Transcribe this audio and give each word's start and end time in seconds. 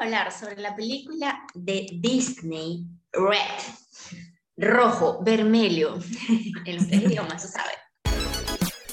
hablar 0.00 0.32
sobre 0.32 0.56
la 0.56 0.74
película 0.74 1.42
de 1.54 1.86
Disney, 1.92 2.86
Red, 3.12 4.18
rojo, 4.56 5.22
vermelho, 5.22 5.98
en 6.64 6.76
los 6.76 6.86
tres 6.88 7.02
idiomas. 7.02 7.52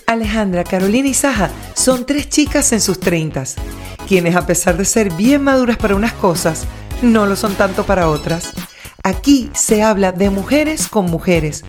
Alejandra, 0.08 0.64
Carolina 0.64 1.08
y 1.08 1.14
Saja 1.14 1.52
son 1.76 2.06
tres 2.06 2.30
chicas 2.30 2.72
en 2.72 2.82
sus 2.82 3.00
treintas, 3.00 3.56
quienes 4.08 4.36
a 4.36 4.46
pesar 4.46 4.78
de 4.78 4.86
ser 4.86 5.12
bien 5.14 5.44
maduras 5.44 5.78
para 5.78 5.96
unas 5.96 6.14
cosas, 6.14 6.66
no 7.02 7.26
lo 7.26 7.36
son 7.36 7.56
tanto 7.56 7.86
para 7.86 8.10
otras. 8.10 8.54
Aquí 9.04 9.50
se 9.54 9.84
habla 9.84 10.12
de 10.12 10.30
mujeres 10.30 10.88
con 10.88 11.06
mujeres, 11.06 11.64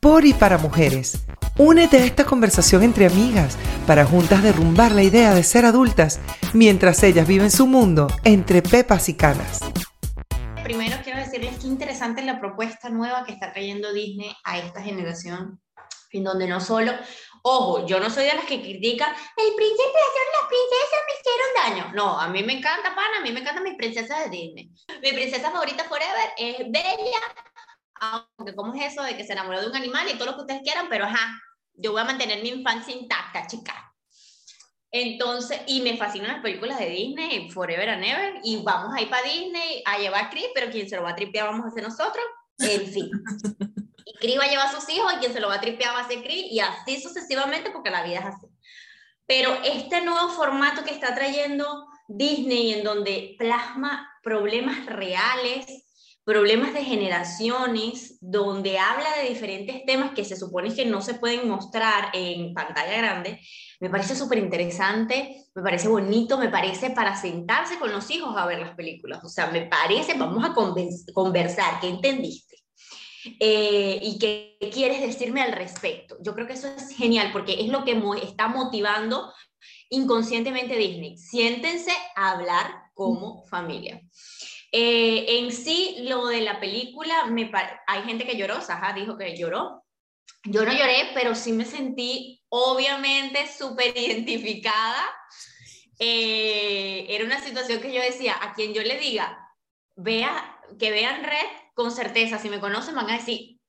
por 0.00 0.24
y 0.24 0.32
para 0.32 0.58
mujeres. 0.58 1.24
Únete 1.58 1.98
a 1.98 2.04
esta 2.06 2.24
conversación 2.24 2.82
entre 2.82 3.04
amigas 3.04 3.58
para 3.86 4.06
juntas 4.06 4.42
derrumbar 4.42 4.92
la 4.92 5.02
idea 5.02 5.34
de 5.34 5.42
ser 5.42 5.66
adultas 5.66 6.18
mientras 6.54 7.02
ellas 7.02 7.28
viven 7.28 7.50
su 7.50 7.66
mundo 7.66 8.06
entre 8.24 8.62
pepas 8.62 9.10
y 9.10 9.14
canas. 9.14 9.60
Primero 10.64 10.96
quiero 11.04 11.18
decirles 11.18 11.58
que 11.58 11.66
interesante 11.66 12.22
la 12.22 12.40
propuesta 12.40 12.88
nueva 12.88 13.24
que 13.26 13.32
está 13.32 13.52
trayendo 13.52 13.92
Disney 13.92 14.34
a 14.44 14.60
esta 14.60 14.80
generación, 14.80 15.60
en 16.12 16.24
donde 16.24 16.48
no 16.48 16.58
solo, 16.58 16.92
ojo, 17.42 17.86
yo 17.86 18.00
no 18.00 18.08
soy 18.08 18.24
de 18.24 18.34
las 18.34 18.46
que 18.46 18.62
critican, 18.62 19.10
el 19.10 19.54
príncipe 19.54 19.98
las 20.32 20.48
princesas 20.48 21.00
me 21.06 21.12
hicieron 21.20 21.84
daño. 21.84 21.94
No, 21.94 22.18
a 22.18 22.28
mí 22.28 22.42
me 22.42 22.54
encanta, 22.54 22.94
pana, 22.94 23.18
a 23.18 23.20
mí 23.20 23.30
me 23.30 23.40
encantan 23.40 23.64
mis 23.64 23.76
princesas 23.76 24.24
de 24.24 24.30
Disney. 24.30 24.70
Mi 25.02 25.12
princesa 25.12 25.50
favorita 25.50 25.84
forever 25.84 26.30
es 26.38 26.58
Bella, 26.70 27.20
aunque 28.02 28.54
cómo 28.54 28.74
es 28.74 28.92
eso 28.92 29.02
de 29.02 29.16
que 29.16 29.24
se 29.24 29.32
enamoró 29.32 29.60
de 29.60 29.68
un 29.68 29.76
animal 29.76 30.08
y 30.08 30.14
todo 30.14 30.26
lo 30.26 30.34
que 30.34 30.40
ustedes 30.42 30.62
quieran, 30.62 30.86
pero 30.88 31.04
ajá, 31.04 31.40
yo 31.74 31.92
voy 31.92 32.00
a 32.00 32.04
mantener 32.04 32.42
mi 32.42 32.48
infancia 32.48 32.94
intacta, 32.94 33.46
chica. 33.46 33.94
Entonces, 34.90 35.60
y 35.66 35.80
me 35.80 35.96
fascinan 35.96 36.32
las 36.32 36.42
películas 36.42 36.78
de 36.78 36.90
Disney, 36.90 37.50
Forever 37.50 37.88
and 37.88 38.04
Ever, 38.04 38.34
y 38.42 38.62
vamos 38.62 38.94
a 38.94 39.00
ir 39.00 39.08
para 39.08 39.22
Disney 39.22 39.82
a 39.86 39.98
llevar 39.98 40.24
a 40.24 40.30
Chris, 40.30 40.48
pero 40.54 40.70
quien 40.70 40.88
se 40.88 40.96
lo 40.96 41.04
va 41.04 41.10
a 41.10 41.14
tripear 41.14 41.46
vamos 41.46 41.66
a 41.66 41.70
ser 41.70 41.82
nosotros, 41.82 42.24
en 42.58 42.86
fin. 42.86 43.10
Y 44.04 44.14
Chris 44.14 44.36
va 44.36 44.44
a 44.44 44.48
llevar 44.48 44.66
a 44.66 44.72
sus 44.72 44.88
hijos 44.88 45.12
y 45.12 45.16
quien 45.18 45.32
se 45.32 45.38
lo 45.38 45.46
va 45.46 45.54
a 45.54 45.60
tripear 45.60 45.94
va 45.94 46.00
a 46.00 46.08
ser 46.08 46.22
Chris, 46.24 46.50
y 46.50 46.58
así 46.58 47.00
sucesivamente 47.00 47.70
porque 47.70 47.90
la 47.90 48.02
vida 48.02 48.18
es 48.18 48.24
así. 48.26 48.48
Pero 49.26 49.56
este 49.64 50.00
nuevo 50.00 50.28
formato 50.30 50.82
que 50.82 50.90
está 50.90 51.14
trayendo 51.14 51.86
Disney, 52.08 52.72
en 52.72 52.82
donde 52.82 53.36
plasma 53.38 54.10
problemas 54.22 54.84
reales, 54.86 55.66
problemas 56.24 56.72
de 56.72 56.84
generaciones, 56.84 58.18
donde 58.20 58.78
habla 58.78 59.08
de 59.20 59.28
diferentes 59.28 59.84
temas 59.84 60.12
que 60.12 60.24
se 60.24 60.36
supone 60.36 60.74
que 60.74 60.84
no 60.84 61.02
se 61.02 61.14
pueden 61.14 61.48
mostrar 61.48 62.10
en 62.12 62.54
pantalla 62.54 62.96
grande, 62.96 63.40
me 63.80 63.90
parece 63.90 64.14
súper 64.14 64.38
interesante, 64.38 65.46
me 65.54 65.62
parece 65.62 65.88
bonito, 65.88 66.38
me 66.38 66.48
parece 66.48 66.90
para 66.90 67.16
sentarse 67.16 67.78
con 67.78 67.90
los 67.90 68.08
hijos 68.10 68.36
a 68.36 68.46
ver 68.46 68.60
las 68.60 68.76
películas. 68.76 69.24
O 69.24 69.28
sea, 69.28 69.48
me 69.48 69.62
parece, 69.62 70.14
vamos 70.14 70.44
a 70.44 70.54
conversar, 71.12 71.80
¿qué 71.80 71.88
entendiste? 71.88 72.56
Eh, 73.38 73.98
y 74.02 74.18
qué 74.18 74.56
quieres 74.72 75.00
decirme 75.00 75.42
al 75.42 75.52
respecto. 75.52 76.16
Yo 76.20 76.34
creo 76.34 76.46
que 76.46 76.54
eso 76.54 76.68
es 76.68 76.96
genial 76.96 77.30
porque 77.32 77.60
es 77.60 77.68
lo 77.68 77.84
que 77.84 78.00
está 78.22 78.48
motivando 78.48 79.32
inconscientemente 79.90 80.76
Disney. 80.76 81.16
Siéntense 81.18 81.92
a 82.16 82.32
hablar 82.32 82.66
como 82.94 83.44
familia. 83.46 84.00
Eh, 84.74 85.38
en 85.38 85.52
sí, 85.52 85.98
lo 86.00 86.26
de 86.28 86.40
la 86.40 86.58
película, 86.58 87.26
me 87.26 87.52
hay 87.86 88.02
gente 88.04 88.24
que 88.24 88.38
lloró, 88.38 88.62
Saja 88.62 88.94
dijo 88.94 89.18
que 89.18 89.36
lloró. 89.36 89.84
Yo 90.44 90.64
no 90.64 90.72
lloré, 90.72 91.10
pero 91.14 91.34
sí 91.34 91.52
me 91.52 91.66
sentí 91.66 92.42
obviamente 92.48 93.46
súper 93.46 93.96
identificada. 93.96 95.04
Eh, 95.98 97.04
era 97.10 97.24
una 97.26 97.40
situación 97.40 97.82
que 97.82 97.92
yo 97.92 98.00
decía, 98.00 98.38
a 98.40 98.54
quien 98.54 98.72
yo 98.72 98.82
le 98.82 98.98
diga, 98.98 99.38
vea, 99.94 100.58
que 100.78 100.90
vean 100.90 101.22
Red, 101.22 101.46
con 101.74 101.92
certeza, 101.92 102.38
si 102.38 102.48
me 102.48 102.58
conocen 102.58 102.94
van 102.94 103.10
a 103.10 103.18
decir, 103.18 103.60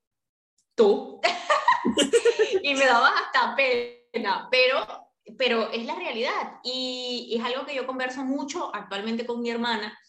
tú. 0.74 1.20
y 2.64 2.76
me 2.76 2.86
daba 2.86 3.10
hasta 3.10 3.58
pena, 3.58 4.48
pero, 4.50 5.12
pero 5.38 5.70
es 5.70 5.86
la 5.86 5.96
realidad. 5.96 6.62
Y 6.64 7.36
es 7.38 7.44
algo 7.44 7.66
que 7.66 7.76
yo 7.76 7.86
converso 7.86 8.24
mucho 8.24 8.74
actualmente 8.74 9.26
con 9.26 9.42
mi 9.42 9.50
hermana 9.50 10.00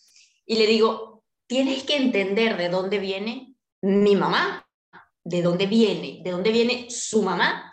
y 0.46 0.56
le 0.56 0.66
digo, 0.66 1.24
tienes 1.46 1.84
que 1.84 1.96
entender 1.96 2.56
de 2.56 2.68
dónde 2.68 2.98
viene 2.98 3.54
mi 3.82 4.16
mamá, 4.16 4.66
de 5.22 5.42
dónde 5.42 5.66
viene, 5.66 6.20
de 6.22 6.30
dónde 6.30 6.52
viene 6.52 6.86
su 6.90 7.22
mamá. 7.22 7.72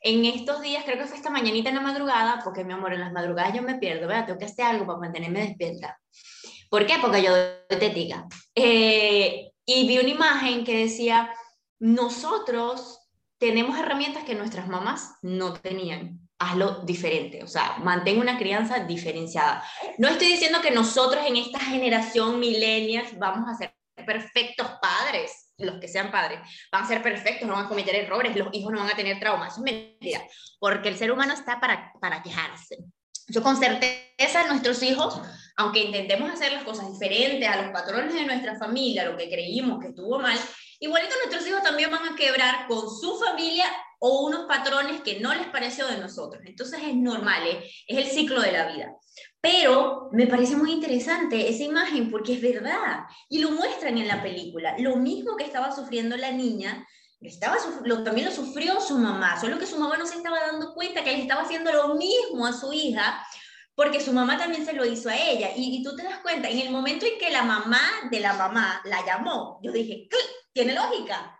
En 0.00 0.24
estos 0.24 0.60
días, 0.60 0.84
creo 0.84 0.98
que 0.98 1.06
fue 1.06 1.16
esta 1.16 1.30
mañanita 1.30 1.68
en 1.68 1.76
la 1.76 1.80
madrugada, 1.80 2.40
porque 2.44 2.64
mi 2.64 2.72
amor, 2.72 2.92
en 2.92 3.00
las 3.00 3.12
madrugadas 3.12 3.54
yo 3.54 3.62
me 3.62 3.78
pierdo, 3.78 4.06
¿verdad? 4.06 4.26
Tengo 4.26 4.38
que 4.38 4.44
hacer 4.46 4.64
algo 4.64 4.86
para 4.86 5.00
mantenerme 5.00 5.40
despierta. 5.40 5.98
¿Por 6.70 6.86
qué? 6.86 6.96
Porque 7.00 7.22
yo 7.22 7.32
te 7.66 7.90
diga. 7.90 8.26
Eh, 8.54 9.50
y 9.64 9.88
vi 9.88 9.98
una 9.98 10.08
imagen 10.08 10.64
que 10.64 10.78
decía, 10.78 11.34
nosotros 11.78 13.00
tenemos 13.38 13.78
herramientas 13.78 14.24
que 14.24 14.34
nuestras 14.34 14.68
mamás 14.68 15.14
no 15.22 15.54
tenían 15.54 16.27
hazlo 16.38 16.82
diferente, 16.84 17.42
o 17.42 17.48
sea, 17.48 17.76
mantén 17.78 18.18
una 18.18 18.38
crianza 18.38 18.80
diferenciada. 18.80 19.64
No 19.98 20.08
estoy 20.08 20.28
diciendo 20.28 20.60
que 20.62 20.70
nosotros 20.70 21.24
en 21.26 21.36
esta 21.36 21.58
generación 21.58 22.38
millennials 22.38 23.18
vamos 23.18 23.48
a 23.48 23.56
ser 23.56 23.74
perfectos 24.06 24.66
padres, 24.80 25.52
los 25.58 25.80
que 25.80 25.88
sean 25.88 26.12
padres, 26.12 26.38
van 26.70 26.84
a 26.84 26.86
ser 26.86 27.02
perfectos, 27.02 27.48
no 27.48 27.54
van 27.54 27.66
a 27.66 27.68
cometer 27.68 27.94
errores, 27.96 28.36
los 28.36 28.48
hijos 28.52 28.72
no 28.72 28.78
van 28.78 28.90
a 28.90 28.96
tener 28.96 29.18
traumas, 29.18 29.52
eso 29.52 29.64
es 29.66 29.72
mentira, 29.72 30.22
porque 30.60 30.88
el 30.88 30.96
ser 30.96 31.10
humano 31.10 31.34
está 31.34 31.58
para, 31.58 31.92
para 32.00 32.22
quejarse. 32.22 32.78
Yo 33.26 33.42
con 33.42 33.56
certeza 33.56 34.46
nuestros 34.46 34.82
hijos, 34.82 35.20
aunque 35.56 35.80
intentemos 35.80 36.30
hacer 36.30 36.52
las 36.52 36.62
cosas 36.62 36.90
diferentes 36.90 37.46
a 37.46 37.62
los 37.62 37.72
patrones 37.72 38.14
de 38.14 38.24
nuestra 38.24 38.56
familia, 38.56 39.04
lo 39.04 39.16
que 39.18 39.28
creímos 39.28 39.80
que 39.80 39.88
estuvo 39.88 40.18
mal, 40.18 40.38
igualito 40.78 41.14
nuestros 41.16 41.46
hijos 41.46 41.62
también 41.62 41.90
van 41.90 42.06
a 42.06 42.16
quebrar 42.16 42.66
con 42.68 42.88
su 42.88 43.18
familia 43.18 43.66
o 43.98 44.26
unos 44.26 44.46
patrones 44.46 45.00
que 45.02 45.20
no 45.20 45.34
les 45.34 45.46
pareció 45.48 45.86
de 45.86 45.98
nosotros. 45.98 46.42
Entonces 46.46 46.80
es 46.82 46.94
normal, 46.94 47.46
¿eh? 47.46 47.70
es 47.86 47.98
el 47.98 48.06
ciclo 48.06 48.40
de 48.40 48.52
la 48.52 48.72
vida. 48.72 48.92
Pero 49.40 50.08
me 50.12 50.26
parece 50.26 50.56
muy 50.56 50.72
interesante 50.72 51.48
esa 51.48 51.64
imagen 51.64 52.10
porque 52.10 52.34
es 52.34 52.42
verdad 52.42 53.00
y 53.28 53.40
lo 53.40 53.50
muestran 53.50 53.98
en 53.98 54.08
la 54.08 54.22
película. 54.22 54.76
Lo 54.78 54.96
mismo 54.96 55.36
que 55.36 55.44
estaba 55.44 55.74
sufriendo 55.74 56.16
la 56.16 56.32
niña, 56.32 56.86
estaba, 57.20 57.56
lo, 57.84 58.04
también 58.04 58.26
lo 58.26 58.32
sufrió 58.32 58.80
su 58.80 58.98
mamá, 58.98 59.40
solo 59.40 59.58
que 59.58 59.66
su 59.66 59.78
mamá 59.78 59.96
no 59.96 60.06
se 60.06 60.16
estaba 60.16 60.40
dando 60.40 60.74
cuenta 60.74 61.02
que 61.02 61.14
él 61.14 61.20
estaba 61.20 61.42
haciendo 61.42 61.72
lo 61.72 61.94
mismo 61.94 62.46
a 62.46 62.52
su 62.52 62.72
hija 62.72 63.24
porque 63.78 64.00
su 64.00 64.12
mamá 64.12 64.36
también 64.36 64.66
se 64.66 64.72
lo 64.72 64.84
hizo 64.84 65.08
a 65.08 65.16
ella. 65.16 65.52
Y, 65.54 65.76
y, 65.76 65.84
tú 65.84 65.94
te 65.94 66.02
das 66.02 66.18
cuenta, 66.18 66.48
en 66.48 66.58
el 66.58 66.70
momento 66.70 67.06
en 67.06 67.16
que 67.16 67.30
la 67.30 67.44
mamá 67.44 67.80
de 68.10 68.18
la 68.18 68.32
mamá 68.32 68.82
la 68.84 69.06
llamó, 69.06 69.60
yo 69.62 69.70
dije, 69.70 70.08
tiene 70.52 70.74
lógica. 70.74 71.37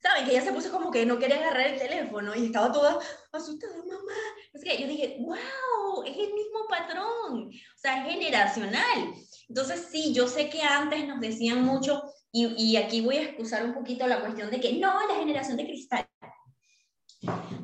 ¿Saben? 0.00 0.24
Que 0.24 0.32
ella 0.32 0.42
se 0.42 0.52
puso 0.52 0.70
como 0.70 0.90
que 0.90 1.04
no 1.04 1.18
quería 1.18 1.36
agarrar 1.36 1.66
el 1.66 1.78
teléfono 1.78 2.34
y 2.34 2.46
estaba 2.46 2.72
toda 2.72 2.98
asustada, 3.32 3.76
mamá. 3.78 4.12
Es 4.52 4.62
que 4.62 4.80
yo 4.80 4.86
dije, 4.86 5.16
wow, 5.20 6.04
es 6.04 6.16
el 6.16 6.34
mismo 6.34 6.66
patrón. 6.68 7.48
O 7.48 7.78
sea, 7.78 8.06
es 8.06 8.12
generacional. 8.14 9.14
Entonces, 9.48 9.88
sí, 9.90 10.12
yo 10.12 10.28
sé 10.28 10.48
que 10.48 10.62
antes 10.62 11.06
nos 11.06 11.20
decían 11.20 11.64
mucho, 11.64 12.02
y, 12.30 12.46
y 12.56 12.76
aquí 12.76 13.00
voy 13.00 13.16
a 13.16 13.22
excusar 13.22 13.64
un 13.64 13.74
poquito 13.74 14.06
la 14.06 14.20
cuestión 14.20 14.50
de 14.50 14.60
que 14.60 14.74
no, 14.74 15.06
la 15.08 15.14
generación 15.16 15.56
de 15.56 15.64
cristal. 15.64 16.08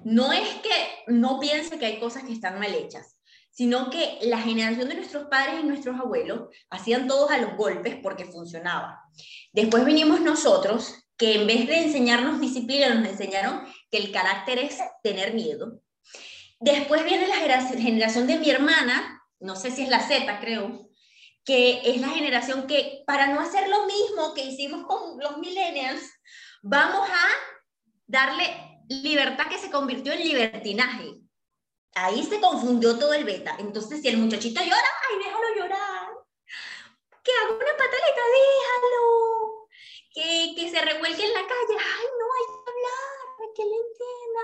No 0.05 0.33
es 0.33 0.49
que 0.57 1.05
no 1.07 1.39
piense 1.39 1.79
que 1.79 1.87
hay 1.87 2.01
cosas 2.01 2.25
que 2.25 2.33
están 2.33 2.59
mal 2.59 2.75
hechas, 2.75 3.17
sino 3.51 3.89
que 3.89 4.19
la 4.23 4.39
generación 4.39 4.89
de 4.89 4.97
nuestros 4.97 5.29
padres 5.29 5.61
y 5.61 5.67
nuestros 5.67 5.99
abuelos 6.01 6.49
hacían 6.71 7.07
todos 7.07 7.31
a 7.31 7.39
los 7.39 7.57
golpes 7.57 7.97
porque 8.03 8.25
funcionaba. 8.25 9.01
Después 9.53 9.85
vinimos 9.85 10.21
nosotros 10.21 11.04
que 11.17 11.35
en 11.35 11.47
vez 11.47 11.67
de 11.67 11.85
enseñarnos 11.85 12.41
disciplina, 12.41 12.95
nos 12.95 13.09
enseñaron 13.09 13.63
que 13.91 13.99
el 13.99 14.13
carácter 14.13 14.59
es 14.59 14.79
tener 15.03 15.35
miedo. 15.35 15.81
Después 16.61 17.05
viene 17.05 17.29
la 17.29 17.37
generación 17.37 18.27
de 18.27 18.39
mi 18.39 18.51
hermana, 18.51 19.23
no 19.41 19.57
sé 19.57 19.71
si 19.71 19.83
es 19.83 19.89
la 19.89 20.01
Z, 20.01 20.41
creo, 20.41 20.89
que 21.45 21.83
es 21.85 22.01
la 22.01 22.09
generación 22.09 22.67
que 22.67 23.03
para 23.07 23.29
no 23.29 23.41
hacer 23.41 23.69
lo 23.69 23.87
mismo 23.87 24.35
que 24.35 24.45
hicimos 24.45 24.87
con 24.87 25.19
los 25.21 25.39
millennials, 25.39 26.03
vamos 26.63 27.09
a 27.09 27.29
darle 28.07 28.81
libertad 28.89 29.47
que 29.49 29.59
se 29.59 29.71
convirtió 29.71 30.13
en 30.13 30.25
libertinaje. 30.25 31.21
Ahí 31.95 32.25
se 32.25 32.41
confundió 32.41 32.99
todo 32.99 33.13
el 33.13 33.25
beta. 33.25 33.55
Entonces, 33.59 34.03
si 34.03 34.09
el 34.09 34.17
muchachito 34.17 34.61
llora, 34.61 34.89
ay, 35.09 35.19
déjalo 35.19 35.55
llorar. 35.57 36.09
Que 37.23 37.31
haga 37.31 37.55
una 37.55 37.73
pataleta, 37.77 38.23
déjalo 38.35 39.34
que, 40.15 40.55
que 40.57 40.71
se 40.71 40.81
revuelque 40.81 41.25
en 41.25 41.33
la 41.33 41.41
calle, 41.41 41.77
ay, 41.77 42.07
no, 42.19 42.27
hay 42.35 42.47
que 42.47 42.53
hablar, 42.71 43.25
que 43.55 43.65
le 43.65 43.77
entienda. 43.77 44.43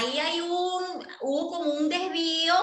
ahí 0.00 0.18
hay 0.18 0.40
un, 0.40 1.06
hubo 1.20 1.50
como 1.50 1.70
un 1.72 1.88
desvío, 1.88 2.54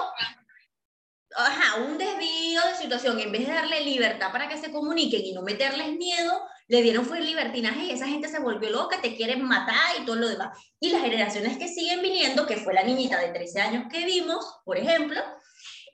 ajá, 1.36 1.76
un 1.76 1.96
desvío 1.96 2.60
de 2.66 2.74
situación, 2.76 3.18
en 3.20 3.32
vez 3.32 3.46
de 3.46 3.54
darle 3.54 3.80
libertad 3.82 4.32
para 4.32 4.48
que 4.48 4.58
se 4.58 4.72
comuniquen 4.72 5.24
y 5.24 5.32
no 5.32 5.42
meterles 5.42 5.96
miedo, 5.96 6.42
le 6.68 6.82
dieron 6.82 7.06
fue 7.06 7.20
libertinaje 7.20 7.84
y 7.84 7.92
esa 7.92 8.06
gente 8.06 8.28
se 8.28 8.40
volvió 8.40 8.68
loca, 8.70 9.00
te 9.00 9.16
quieren 9.16 9.46
matar 9.46 9.96
y 10.00 10.04
todo 10.04 10.16
lo 10.16 10.28
demás. 10.28 10.58
Y 10.80 10.90
las 10.90 11.02
generaciones 11.02 11.56
que 11.56 11.68
siguen 11.68 12.02
viniendo, 12.02 12.46
que 12.46 12.56
fue 12.56 12.74
la 12.74 12.82
niñita 12.82 13.18
de 13.18 13.28
13 13.28 13.60
años 13.60 13.84
que 13.90 14.04
vimos, 14.04 14.44
por 14.64 14.76
ejemplo, 14.76 15.20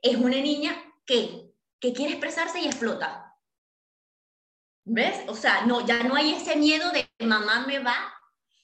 es 0.03 0.17
una 0.17 0.37
niña 0.37 0.83
que 1.07 1.47
que 1.81 1.93
quiere 1.93 2.13
expresarse 2.13 2.61
y 2.61 2.67
explota. 2.67 3.26
¿Ves? 4.89 5.17
O 5.27 5.35
sea, 5.35 5.67
no, 5.67 5.85
ya 5.85 6.05
no 6.05 6.15
hay 6.15 6.35
ese 6.35 6.55
miedo 6.55 6.93
de 6.93 7.09
mamá 7.27 7.67
me 7.67 7.81
va, 7.81 7.97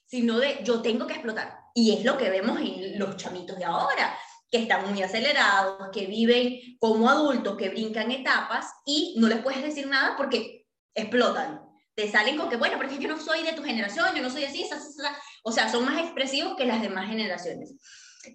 sino 0.06 0.38
de 0.38 0.60
yo 0.62 0.80
tengo 0.80 1.04
que 1.04 1.14
explotar. 1.14 1.58
Y 1.74 1.96
es 1.96 2.04
lo 2.04 2.16
que 2.16 2.30
vemos 2.30 2.60
en 2.60 2.96
los 2.96 3.16
chamitos 3.16 3.58
de 3.58 3.64
ahora, 3.64 4.16
que 4.48 4.58
están 4.58 4.88
muy 4.88 5.02
acelerados, 5.02 5.88
que 5.92 6.06
viven 6.06 6.60
como 6.78 7.10
adultos, 7.10 7.56
que 7.56 7.70
brincan 7.70 8.12
etapas 8.12 8.66
y 8.86 9.16
no 9.18 9.26
les 9.26 9.42
puedes 9.42 9.62
decir 9.62 9.88
nada 9.88 10.16
porque 10.16 10.68
explotan. 10.94 11.60
Te 11.96 12.08
salen 12.08 12.36
con 12.36 12.48
que, 12.48 12.56
bueno, 12.56 12.76
porque 12.76 12.98
yo 12.98 13.08
no 13.08 13.18
soy 13.18 13.42
de 13.42 13.54
tu 13.54 13.64
generación, 13.64 14.14
yo 14.14 14.22
no 14.22 14.30
soy 14.30 14.44
así, 14.44 14.64
o 15.42 15.50
sea, 15.50 15.68
son 15.68 15.84
más 15.84 15.98
expresivos 16.00 16.54
que 16.56 16.66
las 16.66 16.80
demás 16.80 17.08
generaciones. 17.08 17.74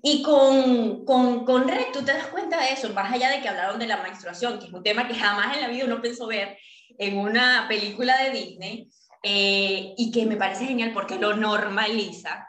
Y 0.03 0.21
con, 0.23 1.05
con, 1.05 1.45
con 1.45 1.65
Red, 1.65 1.93
tú 1.93 2.03
te 2.03 2.11
das 2.11 2.27
cuenta 2.27 2.59
de 2.61 2.73
eso, 2.73 2.89
más 2.89 3.13
allá 3.13 3.29
de 3.29 3.39
que 3.39 3.47
hablaron 3.47 3.79
de 3.79 3.87
la 3.87 4.03
menstruación, 4.03 4.59
que 4.59 4.65
es 4.65 4.73
un 4.73 4.83
tema 4.83 5.07
que 5.07 5.15
jamás 5.15 5.55
en 5.55 5.61
la 5.61 5.69
vida 5.69 5.85
uno 5.85 6.01
pensó 6.01 6.27
ver 6.27 6.57
en 6.97 7.17
una 7.17 7.65
película 7.67 8.17
de 8.23 8.31
Disney, 8.31 8.89
eh, 9.23 9.93
y 9.97 10.11
que 10.11 10.25
me 10.25 10.37
parece 10.37 10.65
genial 10.65 10.93
porque 10.93 11.17
lo 11.17 11.35
normaliza. 11.35 12.47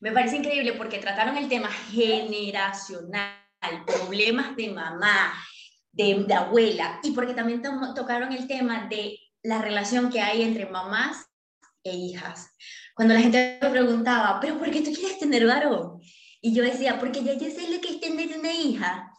Me 0.00 0.12
parece 0.12 0.36
increíble 0.36 0.74
porque 0.74 0.98
trataron 0.98 1.36
el 1.36 1.48
tema 1.48 1.68
generacional, 1.70 3.34
problemas 3.86 4.54
de 4.56 4.70
mamá, 4.70 5.32
de, 5.90 6.24
de 6.26 6.34
abuela, 6.34 7.00
y 7.02 7.12
porque 7.12 7.34
también 7.34 7.62
tocaron 7.94 8.32
el 8.32 8.46
tema 8.46 8.86
de 8.88 9.18
la 9.42 9.62
relación 9.62 10.10
que 10.10 10.20
hay 10.20 10.42
entre 10.42 10.66
mamás 10.66 11.26
e 11.82 11.94
hijas. 11.94 12.50
Cuando 12.94 13.14
la 13.14 13.20
gente 13.20 13.58
me 13.60 13.70
preguntaba, 13.70 14.38
¿pero 14.40 14.58
por 14.58 14.70
qué 14.70 14.80
tú 14.80 14.92
quieres 14.92 15.18
tener 15.18 15.46
varón? 15.46 16.00
Y 16.40 16.54
yo 16.54 16.62
decía, 16.62 16.98
porque 16.98 17.24
ya 17.24 17.34
yo 17.34 17.50
sé 17.50 17.70
lo 17.70 17.80
que 17.80 17.88
es 17.88 18.00
tener 18.00 18.38
una 18.38 18.52
hija. 18.52 19.10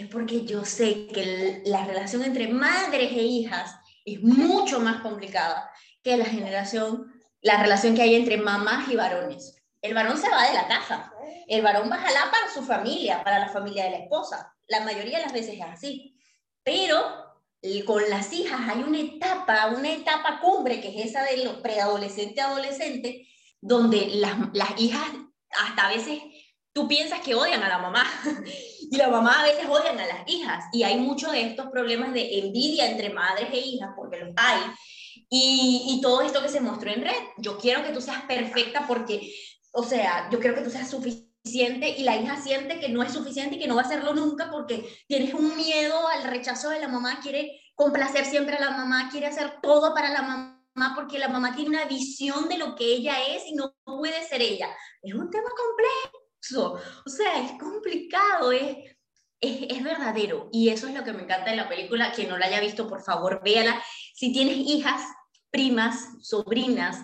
Es 0.00 0.06
porque 0.06 0.46
yo 0.46 0.64
sé 0.64 1.08
que 1.08 1.60
la 1.66 1.84
relación 1.84 2.24
entre 2.24 2.48
madres 2.48 3.12
e 3.12 3.22
hijas 3.22 3.76
es 4.06 4.22
mucho 4.22 4.80
más 4.80 5.02
complicada 5.02 5.70
que 6.02 6.16
la 6.16 6.24
generación, 6.24 7.12
la 7.42 7.62
relación 7.62 7.94
que 7.94 8.00
hay 8.00 8.14
entre 8.14 8.38
mamás 8.38 8.88
y 8.88 8.96
varones. 8.96 9.62
El 9.82 9.92
varón 9.92 10.16
se 10.16 10.30
va 10.30 10.48
de 10.48 10.54
la 10.54 10.66
casa. 10.68 11.12
El 11.46 11.60
varón 11.60 11.90
va 11.90 11.96
a 11.96 12.30
para 12.30 12.50
su 12.54 12.62
familia, 12.62 13.22
para 13.22 13.40
la 13.40 13.50
familia 13.50 13.84
de 13.84 13.90
la 13.90 13.98
esposa. 13.98 14.56
La 14.68 14.80
mayoría 14.80 15.18
de 15.18 15.24
las 15.24 15.34
veces 15.34 15.56
es 15.56 15.66
así. 15.66 16.18
Pero 16.62 16.96
con 17.84 18.02
las 18.08 18.32
hijas 18.32 18.58
hay 18.70 18.82
una 18.82 19.00
etapa, 19.00 19.66
una 19.66 19.92
etapa 19.92 20.40
cumbre, 20.40 20.80
que 20.80 20.98
es 20.98 21.10
esa 21.10 21.24
de 21.24 21.44
los 21.44 21.56
preadolescente 21.56 22.40
adolescente, 22.40 23.28
donde 23.60 24.12
las, 24.14 24.34
las 24.54 24.80
hijas 24.80 25.06
hasta 25.50 25.88
a 25.88 25.92
veces 25.92 26.20
tú 26.72 26.86
piensas 26.88 27.20
que 27.20 27.34
odian 27.34 27.62
a 27.62 27.68
la 27.68 27.78
mamá. 27.78 28.04
Y 28.92 28.96
la 28.96 29.08
mamá 29.08 29.40
a 29.40 29.44
veces 29.44 29.66
odian 29.68 30.00
a 30.00 30.06
las 30.06 30.26
hijas. 30.26 30.64
Y 30.72 30.82
hay 30.82 30.96
muchos 30.96 31.30
de 31.30 31.42
estos 31.42 31.68
problemas 31.68 32.12
de 32.12 32.40
envidia 32.40 32.90
entre 32.90 33.10
madres 33.10 33.48
e 33.52 33.58
hijas 33.58 33.90
porque 33.94 34.18
los 34.18 34.30
hay. 34.36 34.62
Y, 35.28 36.00
todo 36.02 36.22
esto 36.22 36.42
que 36.42 36.48
se 36.48 36.60
mostró 36.60 36.90
en 36.90 37.02
red. 37.02 37.22
Yo 37.38 37.56
quiero 37.56 37.84
que 37.84 37.92
tú 37.92 38.00
seas 38.00 38.24
perfecta 38.24 38.86
porque 38.88 39.32
o 39.72 39.84
sea 39.84 40.28
yo 40.32 40.40
quiero 40.40 40.56
que 40.56 40.62
tú 40.62 40.70
seas 40.70 40.90
suficiente 40.90 41.90
y 41.96 42.02
la 42.02 42.16
hija 42.16 42.42
siente 42.42 42.80
que 42.80 42.88
no 42.88 43.04
es 43.04 43.12
suficiente 43.12 43.54
y 43.54 43.58
que 43.60 43.68
no 43.68 43.76
va 43.76 43.82
a 43.82 43.84
hacerlo 43.84 44.12
nunca 44.12 44.50
porque 44.50 44.84
tienes 45.06 45.32
un 45.34 45.56
miedo 45.56 46.08
al 46.08 46.24
rechazo 46.24 46.70
de 46.70 46.80
la 46.80 46.88
mamá 46.88 47.20
quiere 47.22 47.60
complacer 47.76 48.24
siempre 48.24 48.56
a 48.56 48.60
la 48.60 48.70
mamá 48.72 49.08
quiere 49.12 49.28
hacer 49.28 49.60
todo 49.62 49.94
para 49.94 50.10
la 50.10 50.22
mamá 50.22 50.94
porque 50.96 51.18
la 51.20 51.28
mamá 51.28 51.54
tiene 51.54 51.70
una 51.70 51.84
visión 51.84 52.48
de 52.48 52.58
lo 52.58 52.74
que 52.74 52.86
ella 52.86 53.14
es 53.28 53.46
y 53.46 53.54
no 53.54 53.76
puede 53.84 54.26
ser 54.26 54.42
ella. 54.42 54.68
Es 55.02 55.14
un 55.14 55.30
tema 55.30 55.50
complejo 55.50 56.19
o 56.56 57.08
sea, 57.08 57.44
es 57.44 57.52
complicado, 57.52 58.52
es, 58.52 58.76
es, 59.40 59.82
verdadero. 59.82 60.48
Y 60.52 60.68
eso 60.70 60.88
es 60.88 60.94
lo 60.94 61.04
que 61.04 61.12
me 61.12 61.22
encanta 61.22 61.50
de 61.50 61.56
la 61.56 61.68
película. 61.68 62.12
Quien 62.12 62.28
no 62.28 62.38
la 62.38 62.46
haya 62.46 62.60
visto, 62.60 62.88
por 62.88 63.02
favor, 63.02 63.40
véala. 63.44 63.82
Si 64.14 64.32
tienes 64.32 64.56
hijas, 64.56 65.02
primas, 65.50 66.08
sobrinas, 66.22 66.98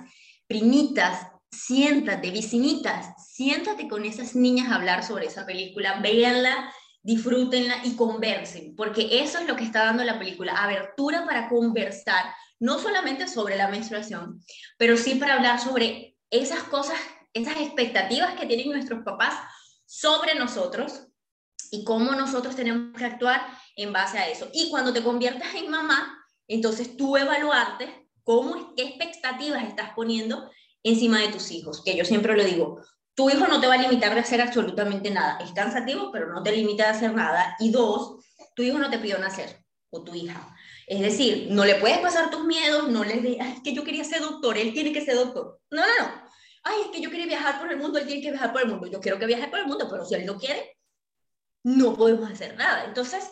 primitas, 0.47 1.27
siéntate, 1.51 2.31
vecinitas, 2.31 3.15
siéntate 3.33 3.89
con 3.89 4.05
esas 4.05 4.35
niñas 4.35 4.71
a 4.71 4.77
hablar 4.77 5.05
sobre 5.05 5.27
esa 5.27 5.47
película, 5.47 6.01
véanla, 6.01 6.73
disfrútenla 7.03 7.83
y 7.85 7.95
conversen, 7.95 8.75
porque 8.77 9.21
eso 9.23 9.39
es 9.39 9.47
lo 9.47 9.57
que 9.57 9.65
está 9.65 9.85
dando 9.85 10.05
la 10.05 10.19
película, 10.19 10.55
abertura 10.55 11.25
para 11.25 11.49
conversar, 11.49 12.25
no 12.59 12.79
solamente 12.79 13.29
sobre 13.29 13.57
la 13.57 13.69
menstruación, 13.69 14.41
pero 14.77 14.97
sí 14.97 15.15
para 15.15 15.35
hablar 15.35 15.61
sobre 15.61 16.17
esas 16.31 16.65
cosas 16.65 16.99
esas 17.37 17.57
expectativas 17.59 18.35
que 18.35 18.47
tienen 18.47 18.71
nuestros 18.71 19.03
papás 19.05 19.35
sobre 19.85 20.35
nosotros 20.35 21.07
y 21.71 21.85
cómo 21.85 22.13
nosotros 22.13 22.57
tenemos 22.57 22.97
que 22.97 23.05
actuar 23.05 23.47
en 23.77 23.93
base 23.93 24.19
a 24.19 24.29
eso. 24.29 24.49
Y 24.53 24.71
cuando 24.71 24.93
te 24.93 25.03
conviertas 25.03 25.55
en 25.55 25.71
mamá, 25.71 26.25
entonces 26.49 26.97
tú 26.97 27.17
evaluarte 27.17 28.09
cómo, 28.23 28.75
qué 28.75 28.85
expectativas 28.85 29.65
estás 29.65 29.91
poniendo 29.95 30.51
encima 30.83 31.21
de 31.21 31.29
tus 31.29 31.51
hijos, 31.51 31.83
que 31.85 31.97
yo 31.97 32.05
siempre 32.05 32.37
lo 32.37 32.45
digo, 32.45 32.81
tu 33.15 33.29
hijo 33.31 33.47
no 33.49 33.61
te 33.61 33.67
va 33.67 33.75
a 33.75 33.79
limitar 33.79 34.15
de 34.15 34.21
hacer 34.21 34.41
absolutamente 34.41 35.11
nada. 35.11 35.39
Es 35.41 35.53
cansativo, 35.53 36.11
pero 36.13 36.33
no 36.33 36.43
te 36.43 36.53
limita 36.53 36.85
de 36.85 36.91
hacer 36.91 37.15
nada. 37.15 37.57
Y 37.59 37.71
dos, 37.71 38.25
tu 38.55 38.63
hijo 38.63 38.79
no 38.79 38.91
te 38.91 38.99
pidió 38.99 39.19
nacer, 39.19 39.65
o 39.91 40.03
tu 40.05 40.15
hija. 40.15 40.55
Es 40.87 41.01
decir, 41.01 41.49
no 41.51 41.65
le 41.65 41.77
puedes 41.77 41.99
pasar 41.99 42.31
tus 42.31 42.45
miedos, 42.45 42.89
no 42.89 43.05
le 43.05 43.21
digas, 43.21 43.59
que 43.65 43.75
yo 43.75 43.85
quería 43.85 44.05
ser 44.05 44.21
doctor, 44.21 44.57
él 44.57 44.73
tiene 44.73 44.93
que 44.93 45.05
ser 45.05 45.17
doctor. 45.17 45.61
No, 45.71 45.81
no, 45.81 45.87
no 45.87 46.27
ay, 46.67 46.83
es 46.85 46.91
que 46.91 47.01
yo 47.01 47.11
quería 47.11 47.27
viajar 47.27 47.61
por 47.61 47.71
el 47.71 47.79
mundo, 47.79 47.99
él 47.99 48.07
tiene 48.07 48.23
que 48.23 48.31
viajar 48.31 48.53
por 48.53 48.63
el 48.63 48.69
mundo. 48.69 48.87
Yo 48.89 49.01
quiero 49.01 49.19
que 49.19 49.27
viaje 49.27 49.49
por 49.49 49.61
el 49.61 49.67
mundo, 49.67 49.87
pero 49.89 50.05
si 50.05 50.15
él 50.15 50.27
no 50.27 50.37
quiere, 50.37 50.77
no 51.63 51.97
podemos 51.97 52.31
hacer 52.31 52.57
nada. 52.57 52.85
Entonces, 52.85 53.25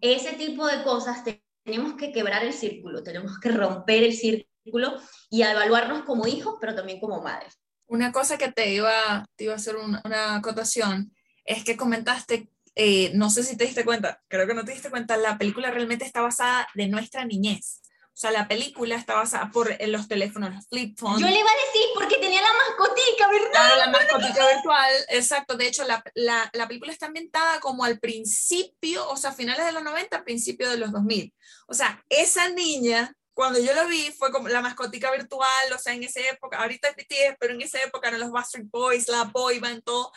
ese 0.00 0.34
tipo 0.34 0.66
de 0.66 0.82
cosas 0.82 1.24
tenemos 1.64 1.94
que 1.94 2.12
quebrar 2.12 2.44
el 2.44 2.52
círculo, 2.52 3.02
tenemos 3.02 3.38
que 3.40 3.50
romper 3.50 4.02
el 4.02 4.14
círculo 4.14 5.00
y 5.30 5.42
evaluarnos 5.42 6.04
como 6.04 6.26
hijos, 6.26 6.56
pero 6.60 6.74
también 6.74 7.00
como 7.00 7.22
madres. 7.22 7.58
Una 7.86 8.12
cosa 8.12 8.36
que 8.36 8.52
te 8.52 8.72
iba, 8.74 9.26
te 9.36 9.44
iba 9.44 9.54
a 9.54 9.56
hacer 9.56 9.76
una, 9.76 10.02
una 10.04 10.36
acotación 10.36 11.14
es 11.44 11.64
que 11.64 11.76
comentaste, 11.76 12.50
eh, 12.74 13.12
no 13.14 13.30
sé 13.30 13.42
si 13.44 13.56
te 13.56 13.64
diste 13.64 13.84
cuenta, 13.84 14.22
creo 14.28 14.46
que 14.46 14.54
no 14.54 14.64
te 14.64 14.72
diste 14.72 14.90
cuenta, 14.90 15.16
la 15.16 15.38
película 15.38 15.70
realmente 15.70 16.04
está 16.04 16.20
basada 16.20 16.66
de 16.74 16.88
nuestra 16.88 17.24
niñez. 17.24 17.82
O 18.14 18.16
sea, 18.16 18.30
la 18.30 18.46
película 18.46 18.94
está 18.94 19.14
basada 19.14 19.50
por 19.50 19.76
los 19.88 20.06
teléfonos, 20.06 20.54
los 20.54 20.68
flip 20.68 20.96
phones. 20.96 21.20
Yo 21.20 21.26
le 21.26 21.40
iba 21.40 21.50
a 21.50 21.66
decir 21.66 21.82
porque 21.96 22.18
tenía 22.18 22.40
la 22.40 22.52
mascotica, 22.52 23.28
¿verdad? 23.28 23.50
Claro, 23.50 23.76
la 23.76 23.88
mascotica 23.88 24.46
virtual, 24.54 24.92
exacto. 25.08 25.56
De 25.56 25.66
hecho, 25.66 25.82
la, 25.82 26.00
la, 26.14 26.48
la, 26.52 26.68
película 26.68 26.92
está 26.92 27.06
ambientada 27.06 27.58
como 27.58 27.82
al 27.82 27.98
principio, 27.98 29.08
o 29.08 29.16
sea, 29.16 29.32
finales 29.32 29.66
de 29.66 29.72
los 29.72 29.82
90, 29.82 30.22
principio 30.22 30.70
de 30.70 30.76
los 30.76 30.92
2000. 30.92 31.34
O 31.66 31.74
sea, 31.74 32.04
esa 32.08 32.48
niña, 32.50 33.12
cuando 33.32 33.58
yo 33.58 33.74
la 33.74 33.82
vi, 33.82 34.12
fue 34.16 34.30
como 34.30 34.48
la 34.48 34.60
mascotica 34.60 35.10
virtual, 35.10 35.72
o 35.74 35.78
sea, 35.78 35.92
en 35.92 36.04
esa 36.04 36.20
época, 36.20 36.58
ahorita 36.58 36.90
es 36.90 36.94
BTS, 36.94 37.36
pero 37.40 37.54
en 37.54 37.62
esa 37.62 37.82
época 37.82 38.06
eran 38.06 38.20
los 38.20 38.30
Bastard 38.30 38.66
Boys, 38.66 39.08
la 39.08 39.24
boy 39.24 39.58
band, 39.58 39.82
todo 39.82 40.12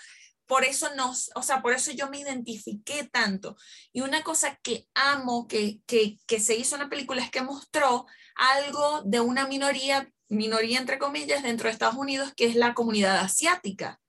por 0.48 0.64
eso 0.64 0.94
nos, 0.96 1.30
o 1.36 1.44
sea, 1.44 1.62
por 1.62 1.74
eso 1.74 1.92
yo 1.92 2.10
me 2.10 2.20
identifiqué 2.20 3.04
tanto. 3.12 3.58
Y 3.92 4.02
una 4.02 4.24
cosa 4.24 4.58
que 4.64 4.88
amo 4.96 5.48
que, 5.48 5.82
que, 5.86 6.18
que 6.26 6.40
se 6.40 6.56
hizo 6.56 6.76
en 6.76 6.84
la 6.84 6.90
película 6.90 7.22
es 7.22 7.30
que 7.30 7.42
mostró 7.42 8.06
algo 8.36 9.02
de 9.04 9.20
una 9.20 9.48
minoría, 9.48 10.10
minoría 10.30 10.80
entre 10.80 11.00
comillas, 11.00 11.44
dentro 11.44 11.68
de 11.68 11.74
Estados 11.74 11.96
Unidos, 11.96 12.34
que 12.36 12.46
es 12.46 12.56
la 12.56 12.74
comunidad 12.74 13.20
asiática. 13.20 14.00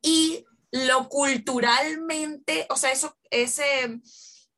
Y 0.00 0.44
lo 0.70 1.08
culturalmente, 1.08 2.66
o 2.70 2.76
sea, 2.76 2.90
eso, 2.90 3.16
ese, 3.30 4.00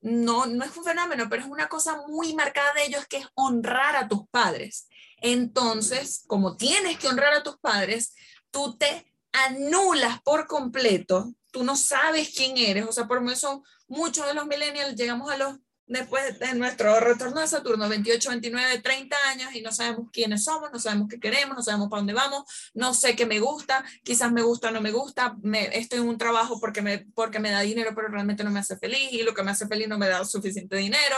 no, 0.00 0.46
no 0.46 0.64
es 0.64 0.76
un 0.76 0.84
fenómeno, 0.84 1.26
pero 1.28 1.42
es 1.42 1.48
una 1.48 1.68
cosa 1.68 2.00
muy 2.06 2.34
marcada 2.34 2.72
de 2.74 2.84
ellos 2.84 3.06
que 3.08 3.18
es 3.18 3.26
honrar 3.34 3.96
a 3.96 4.06
tus 4.06 4.28
padres. 4.28 4.86
Entonces, 5.16 6.22
como 6.28 6.56
tienes 6.56 6.98
que 6.98 7.08
honrar 7.08 7.34
a 7.34 7.42
tus 7.42 7.58
padres, 7.58 8.14
tú 8.52 8.76
te 8.76 9.12
anulas 9.34 10.20
por 10.22 10.46
completo, 10.46 11.34
tú 11.50 11.64
no 11.64 11.76
sabes 11.76 12.32
quién 12.34 12.56
eres, 12.56 12.86
o 12.86 12.92
sea, 12.92 13.06
por 13.06 13.22
eso 13.30 13.62
muchos 13.88 14.26
de 14.26 14.34
los 14.34 14.46
millennials 14.46 14.94
llegamos 14.94 15.30
a 15.30 15.36
los, 15.36 15.56
después 15.86 16.38
de 16.38 16.54
nuestro 16.54 16.98
retorno 17.00 17.40
de 17.40 17.48
Saturno, 17.48 17.88
28, 17.88 18.30
29, 18.30 18.78
30 18.78 19.16
años 19.28 19.54
y 19.54 19.60
no 19.60 19.72
sabemos 19.72 20.08
quiénes 20.12 20.44
somos, 20.44 20.70
no 20.72 20.78
sabemos 20.78 21.08
qué 21.08 21.18
queremos, 21.18 21.56
no 21.56 21.62
sabemos 21.62 21.88
para 21.88 22.00
dónde 22.00 22.12
vamos, 22.12 22.44
no 22.74 22.94
sé 22.94 23.16
qué 23.16 23.26
me 23.26 23.40
gusta, 23.40 23.84
quizás 24.04 24.30
me 24.32 24.42
gusta 24.42 24.68
o 24.68 24.70
no 24.70 24.80
me 24.80 24.92
gusta, 24.92 25.36
me, 25.42 25.76
estoy 25.76 25.98
en 25.98 26.08
un 26.08 26.18
trabajo 26.18 26.60
porque 26.60 26.80
me, 26.80 26.98
porque 27.14 27.40
me 27.40 27.50
da 27.50 27.60
dinero, 27.60 27.92
pero 27.94 28.08
realmente 28.08 28.44
no 28.44 28.50
me 28.50 28.60
hace 28.60 28.78
feliz 28.78 29.12
y 29.12 29.24
lo 29.24 29.34
que 29.34 29.42
me 29.42 29.50
hace 29.50 29.66
feliz 29.66 29.88
no 29.88 29.98
me 29.98 30.08
da 30.08 30.24
suficiente 30.24 30.76
dinero. 30.76 31.16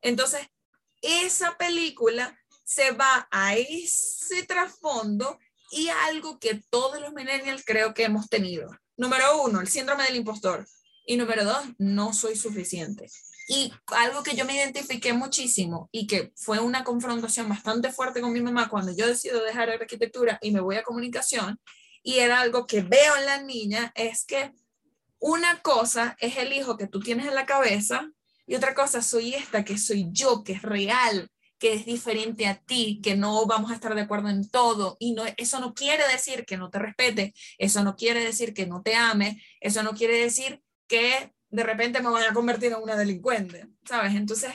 Entonces, 0.00 0.46
esa 1.02 1.56
película 1.56 2.38
se 2.64 2.92
va 2.92 3.28
a 3.30 3.56
ese 3.56 4.44
trasfondo 4.44 5.38
y 5.70 5.88
algo 5.88 6.38
que 6.38 6.62
todos 6.70 7.00
los 7.00 7.12
millennials 7.12 7.64
creo 7.64 7.94
que 7.94 8.04
hemos 8.04 8.28
tenido. 8.28 8.70
Número 8.96 9.42
uno, 9.42 9.60
el 9.60 9.68
síndrome 9.68 10.04
del 10.04 10.16
impostor. 10.16 10.66
Y 11.04 11.16
número 11.16 11.44
dos, 11.44 11.64
no 11.78 12.12
soy 12.12 12.36
suficiente. 12.36 13.08
Y 13.48 13.72
algo 13.88 14.22
que 14.24 14.34
yo 14.34 14.44
me 14.44 14.56
identifiqué 14.56 15.12
muchísimo 15.12 15.88
y 15.92 16.06
que 16.08 16.32
fue 16.34 16.58
una 16.58 16.82
confrontación 16.82 17.48
bastante 17.48 17.92
fuerte 17.92 18.20
con 18.20 18.32
mi 18.32 18.40
mamá 18.40 18.68
cuando 18.68 18.92
yo 18.92 19.06
decido 19.06 19.42
dejar 19.44 19.70
arquitectura 19.70 20.38
y 20.42 20.50
me 20.50 20.60
voy 20.60 20.76
a 20.76 20.82
comunicación, 20.82 21.60
y 22.02 22.18
era 22.18 22.40
algo 22.40 22.66
que 22.66 22.82
veo 22.82 23.16
en 23.16 23.26
la 23.26 23.42
niña, 23.42 23.92
es 23.94 24.24
que 24.24 24.52
una 25.18 25.60
cosa 25.60 26.16
es 26.20 26.36
el 26.36 26.52
hijo 26.52 26.76
que 26.76 26.86
tú 26.86 27.00
tienes 27.00 27.26
en 27.26 27.34
la 27.34 27.46
cabeza, 27.46 28.10
Y 28.48 28.54
otra 28.54 28.74
cosa, 28.74 29.02
soy 29.02 29.34
esta, 29.34 29.64
que 29.64 29.76
soy 29.76 30.06
yo, 30.12 30.44
que 30.44 30.52
es 30.52 30.62
real, 30.62 31.28
que 31.58 31.72
es 31.72 31.86
diferente 31.86 32.46
a 32.46 32.56
ti, 32.58 33.00
que 33.02 33.16
no 33.16 33.46
vamos 33.46 33.70
a 33.70 33.74
estar 33.74 33.94
de 33.94 34.02
acuerdo 34.02 34.28
en 34.28 34.48
todo. 34.48 34.96
Y 34.98 35.12
no, 35.12 35.24
eso 35.36 35.60
no 35.60 35.74
quiere 35.74 36.06
decir 36.08 36.44
que 36.44 36.56
no 36.56 36.70
te 36.70 36.78
respete, 36.78 37.34
eso 37.58 37.82
no 37.82 37.96
quiere 37.96 38.24
decir 38.24 38.54
que 38.54 38.66
no 38.66 38.82
te 38.82 38.94
ame, 38.94 39.42
eso 39.60 39.82
no 39.82 39.92
quiere 39.92 40.18
decir 40.18 40.62
que 40.86 41.32
de 41.48 41.62
repente 41.62 42.02
me 42.02 42.10
voy 42.10 42.22
a 42.22 42.34
convertir 42.34 42.72
en 42.72 42.82
una 42.82 42.96
delincuente, 42.96 43.68
¿sabes? 43.84 44.14
Entonces, 44.14 44.52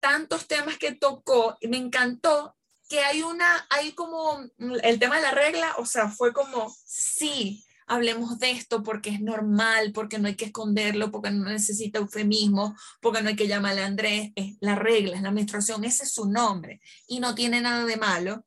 tantos 0.00 0.46
temas 0.46 0.78
que 0.78 0.94
tocó, 0.94 1.58
me 1.62 1.76
encantó 1.76 2.56
que 2.88 3.00
hay 3.00 3.22
una, 3.22 3.66
hay 3.70 3.92
como 3.92 4.38
el 4.82 4.98
tema 4.98 5.16
de 5.16 5.22
la 5.22 5.32
regla, 5.32 5.74
o 5.78 5.86
sea, 5.86 6.08
fue 6.08 6.32
como, 6.32 6.72
sí, 6.84 7.65
hablemos 7.86 8.38
de 8.38 8.50
esto 8.50 8.82
porque 8.82 9.10
es 9.10 9.20
normal, 9.20 9.92
porque 9.92 10.18
no 10.18 10.28
hay 10.28 10.34
que 10.34 10.46
esconderlo, 10.46 11.10
porque 11.10 11.30
no 11.30 11.44
necesita 11.48 11.98
eufemismo, 11.98 12.76
porque 13.00 13.22
no 13.22 13.28
hay 13.28 13.36
que 13.36 13.48
llamarle 13.48 13.82
a 13.82 13.86
Andrés, 13.86 14.32
es 14.34 14.56
la 14.60 14.74
regla, 14.74 15.16
es 15.16 15.22
la 15.22 15.30
menstruación, 15.30 15.84
ese 15.84 16.04
es 16.04 16.12
su 16.12 16.28
nombre 16.28 16.80
y 17.06 17.20
no 17.20 17.34
tiene 17.34 17.60
nada 17.60 17.84
de 17.84 17.96
malo. 17.96 18.44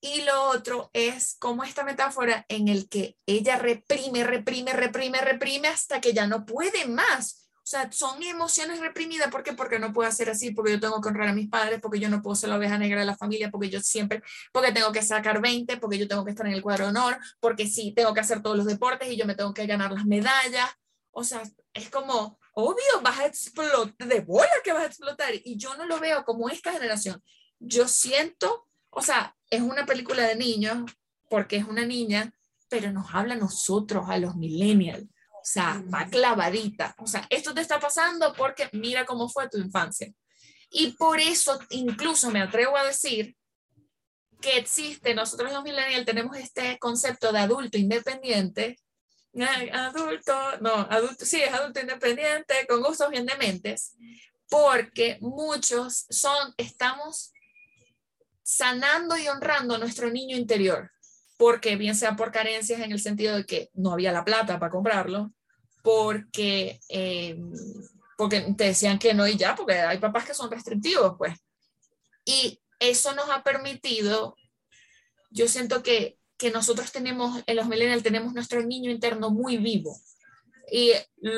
Y 0.00 0.22
lo 0.22 0.50
otro 0.50 0.90
es 0.92 1.36
como 1.40 1.64
esta 1.64 1.82
metáfora 1.82 2.46
en 2.48 2.68
el 2.68 2.88
que 2.88 3.16
ella 3.26 3.56
reprime, 3.58 4.22
reprime, 4.22 4.72
reprime, 4.72 5.20
reprime 5.20 5.68
hasta 5.68 6.00
que 6.00 6.12
ya 6.12 6.26
no 6.28 6.46
puede 6.46 6.86
más. 6.86 7.47
O 7.68 7.70
sea, 7.70 7.92
son 7.92 8.22
emociones 8.22 8.80
reprimidas. 8.80 9.30
¿Por 9.30 9.42
qué? 9.42 9.52
Porque 9.52 9.78
no 9.78 9.92
puedo 9.92 10.08
hacer 10.08 10.30
así, 10.30 10.52
porque 10.52 10.72
yo 10.72 10.80
tengo 10.80 11.02
que 11.02 11.10
honrar 11.10 11.28
a 11.28 11.34
mis 11.34 11.50
padres, 11.50 11.80
porque 11.82 12.00
yo 12.00 12.08
no 12.08 12.22
puedo 12.22 12.34
ser 12.34 12.48
la 12.48 12.56
oveja 12.56 12.78
negra 12.78 13.00
de 13.00 13.04
la 13.04 13.14
familia, 13.14 13.50
porque 13.50 13.68
yo 13.68 13.78
siempre, 13.80 14.22
porque 14.54 14.72
tengo 14.72 14.90
que 14.90 15.02
sacar 15.02 15.42
20, 15.42 15.76
porque 15.76 15.98
yo 15.98 16.08
tengo 16.08 16.24
que 16.24 16.30
estar 16.30 16.46
en 16.46 16.54
el 16.54 16.62
cuadro 16.62 16.84
de 16.84 16.90
honor, 16.92 17.18
porque 17.40 17.66
sí, 17.66 17.92
tengo 17.94 18.14
que 18.14 18.20
hacer 18.20 18.40
todos 18.40 18.56
los 18.56 18.64
deportes 18.64 19.12
y 19.12 19.18
yo 19.18 19.26
me 19.26 19.34
tengo 19.34 19.52
que 19.52 19.66
ganar 19.66 19.92
las 19.92 20.06
medallas. 20.06 20.70
O 21.10 21.24
sea, 21.24 21.42
es 21.74 21.90
como, 21.90 22.38
obvio, 22.54 23.02
vas 23.02 23.18
a 23.18 23.26
explotar, 23.26 24.08
de 24.08 24.20
bola 24.22 24.48
que 24.64 24.72
vas 24.72 24.84
a 24.84 24.86
explotar. 24.86 25.34
Y 25.44 25.58
yo 25.58 25.76
no 25.76 25.84
lo 25.84 26.00
veo 26.00 26.24
como 26.24 26.48
esta 26.48 26.72
generación. 26.72 27.22
Yo 27.58 27.86
siento, 27.86 28.66
o 28.88 29.02
sea, 29.02 29.36
es 29.50 29.60
una 29.60 29.84
película 29.84 30.26
de 30.26 30.36
niños, 30.36 30.90
porque 31.28 31.58
es 31.58 31.66
una 31.66 31.84
niña, 31.84 32.32
pero 32.70 32.90
nos 32.92 33.14
habla 33.14 33.34
a 33.34 33.36
nosotros, 33.36 34.06
a 34.08 34.16
los 34.16 34.36
millennials 34.36 35.06
sea, 35.50 35.82
va 35.92 36.06
clavadita. 36.06 36.94
O 36.98 37.06
sea, 37.06 37.26
esto 37.30 37.54
te 37.54 37.60
está 37.60 37.80
pasando 37.80 38.34
porque 38.34 38.68
mira 38.72 39.06
cómo 39.06 39.28
fue 39.28 39.48
tu 39.48 39.58
infancia. 39.58 40.12
Y 40.70 40.92
por 40.92 41.18
eso 41.18 41.58
incluso 41.70 42.30
me 42.30 42.42
atrevo 42.42 42.76
a 42.76 42.84
decir 42.84 43.34
que 44.40 44.58
existe, 44.58 45.14
nosotros 45.14 45.52
los 45.52 45.64
millennials 45.64 46.06
tenemos 46.06 46.36
este 46.36 46.78
concepto 46.78 47.32
de 47.32 47.40
adulto 47.40 47.78
independiente, 47.78 48.78
adulto, 49.72 50.34
no, 50.60 50.74
adulto, 50.90 51.24
sí, 51.24 51.42
es 51.42 51.52
adulto 51.52 51.80
independiente, 51.80 52.66
con 52.68 52.82
gustos 52.82 53.10
bien 53.10 53.26
dementes, 53.26 53.96
porque 54.48 55.18
muchos 55.20 56.06
son, 56.10 56.54
estamos 56.56 57.32
sanando 58.42 59.16
y 59.16 59.28
honrando 59.28 59.74
a 59.74 59.78
nuestro 59.78 60.10
niño 60.10 60.36
interior, 60.36 60.90
porque 61.36 61.76
bien 61.76 61.94
sea 61.94 62.16
por 62.16 62.30
carencias 62.30 62.80
en 62.80 62.92
el 62.92 63.00
sentido 63.00 63.36
de 63.36 63.44
que 63.44 63.70
no 63.74 63.92
había 63.92 64.12
la 64.12 64.24
plata 64.24 64.58
para 64.58 64.70
comprarlo, 64.70 65.32
porque, 65.88 66.80
eh, 66.90 67.34
porque 68.18 68.42
te 68.58 68.64
decían 68.64 68.98
que 68.98 69.14
no 69.14 69.26
y 69.26 69.38
ya, 69.38 69.54
porque 69.54 69.72
hay 69.72 69.96
papás 69.96 70.26
que 70.26 70.34
son 70.34 70.50
restrictivos, 70.50 71.14
pues. 71.16 71.34
Y 72.26 72.60
eso 72.78 73.14
nos 73.14 73.30
ha 73.30 73.42
permitido, 73.42 74.36
yo 75.30 75.48
siento 75.48 75.82
que, 75.82 76.18
que 76.36 76.50
nosotros 76.50 76.92
tenemos, 76.92 77.42
en 77.46 77.56
los 77.56 77.68
millennials 77.68 78.02
tenemos 78.02 78.34
nuestro 78.34 78.62
niño 78.62 78.90
interno 78.90 79.30
muy 79.30 79.56
vivo 79.56 79.98
y 80.70 80.92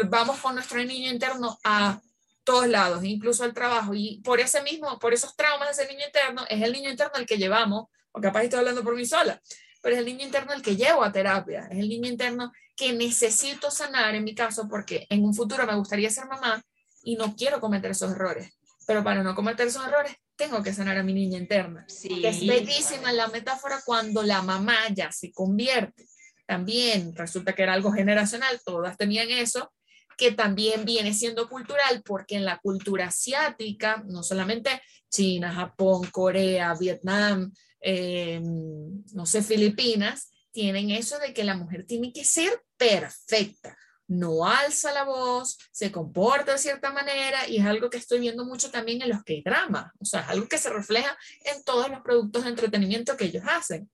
vamos 0.08 0.40
con 0.40 0.56
nuestro 0.56 0.82
niño 0.82 1.12
interno 1.12 1.56
a 1.62 2.00
todos 2.42 2.66
lados, 2.66 3.04
incluso 3.04 3.44
al 3.44 3.54
trabajo. 3.54 3.94
Y 3.94 4.20
por 4.24 4.40
ese 4.40 4.64
mismo, 4.64 4.98
por 4.98 5.14
esos 5.14 5.36
traumas 5.36 5.68
de 5.68 5.84
ese 5.84 5.92
niño 5.92 6.06
interno, 6.06 6.44
es 6.48 6.60
el 6.60 6.72
niño 6.72 6.90
interno 6.90 7.12
el 7.18 7.26
que 7.26 7.38
llevamos, 7.38 7.86
o 8.10 8.20
capaz 8.20 8.42
estoy 8.42 8.58
hablando 8.58 8.82
por 8.82 8.96
mí 8.96 9.06
sola, 9.06 9.40
pero 9.80 9.94
es 9.94 10.00
el 10.00 10.06
niño 10.06 10.24
interno 10.24 10.52
el 10.52 10.62
que 10.62 10.76
llevo 10.76 11.02
a 11.02 11.12
terapia, 11.12 11.68
es 11.70 11.78
el 11.78 11.88
niño 11.88 12.08
interno 12.08 12.52
que 12.76 12.92
necesito 12.92 13.70
sanar 13.70 14.14
en 14.14 14.24
mi 14.24 14.34
caso 14.34 14.68
porque 14.68 15.06
en 15.10 15.24
un 15.24 15.34
futuro 15.34 15.66
me 15.66 15.76
gustaría 15.76 16.10
ser 16.10 16.26
mamá 16.26 16.62
y 17.02 17.16
no 17.16 17.34
quiero 17.36 17.60
cometer 17.60 17.90
esos 17.90 18.12
errores. 18.12 18.52
Pero 18.86 19.04
para 19.04 19.22
no 19.22 19.34
cometer 19.34 19.66
esos 19.66 19.86
errores, 19.86 20.16
tengo 20.36 20.62
que 20.62 20.72
sanar 20.72 20.96
a 20.96 21.02
mi 21.02 21.12
niña 21.12 21.38
interna. 21.38 21.84
Sí. 21.88 22.24
es 22.24 22.46
bellísima 22.46 23.12
la 23.12 23.28
metáfora 23.28 23.80
cuando 23.84 24.22
la 24.22 24.42
mamá 24.42 24.76
ya 24.92 25.12
se 25.12 25.30
convierte. 25.32 26.06
También 26.46 27.14
resulta 27.14 27.52
que 27.52 27.62
era 27.62 27.74
algo 27.74 27.92
generacional, 27.92 28.60
todas 28.64 28.96
tenían 28.96 29.30
eso, 29.30 29.72
que 30.16 30.32
también 30.32 30.84
viene 30.84 31.14
siendo 31.14 31.48
cultural, 31.48 32.02
porque 32.04 32.36
en 32.36 32.44
la 32.44 32.58
cultura 32.58 33.06
asiática, 33.06 34.02
no 34.06 34.22
solamente 34.22 34.82
China, 35.08 35.52
Japón, 35.52 36.08
Corea, 36.10 36.74
Vietnam, 36.74 37.52
eh, 37.80 38.40
no 38.42 39.26
sé, 39.26 39.42
Filipinas, 39.42 40.30
tienen 40.52 40.90
eso 40.90 41.18
de 41.18 41.32
que 41.32 41.44
la 41.44 41.56
mujer 41.56 41.86
tiene 41.86 42.12
que 42.12 42.24
ser 42.24 42.62
perfecta, 42.76 43.76
no 44.08 44.44
alza 44.44 44.92
la 44.92 45.04
voz, 45.04 45.56
se 45.70 45.92
comporta 45.92 46.52
de 46.52 46.58
cierta 46.58 46.92
manera 46.92 47.48
y 47.48 47.58
es 47.58 47.64
algo 47.64 47.88
que 47.88 47.98
estoy 47.98 48.18
viendo 48.18 48.44
mucho 48.44 48.70
también 48.70 49.00
en 49.02 49.10
los 49.10 49.22
que 49.22 49.42
drama, 49.44 49.92
o 50.00 50.04
sea, 50.04 50.22
es 50.22 50.28
algo 50.30 50.48
que 50.48 50.58
se 50.58 50.70
refleja 50.70 51.16
en 51.44 51.62
todos 51.62 51.88
los 51.88 52.00
productos 52.00 52.44
de 52.44 52.50
entretenimiento 52.50 53.16
que 53.16 53.26
ellos 53.26 53.44
hacen. 53.46 53.88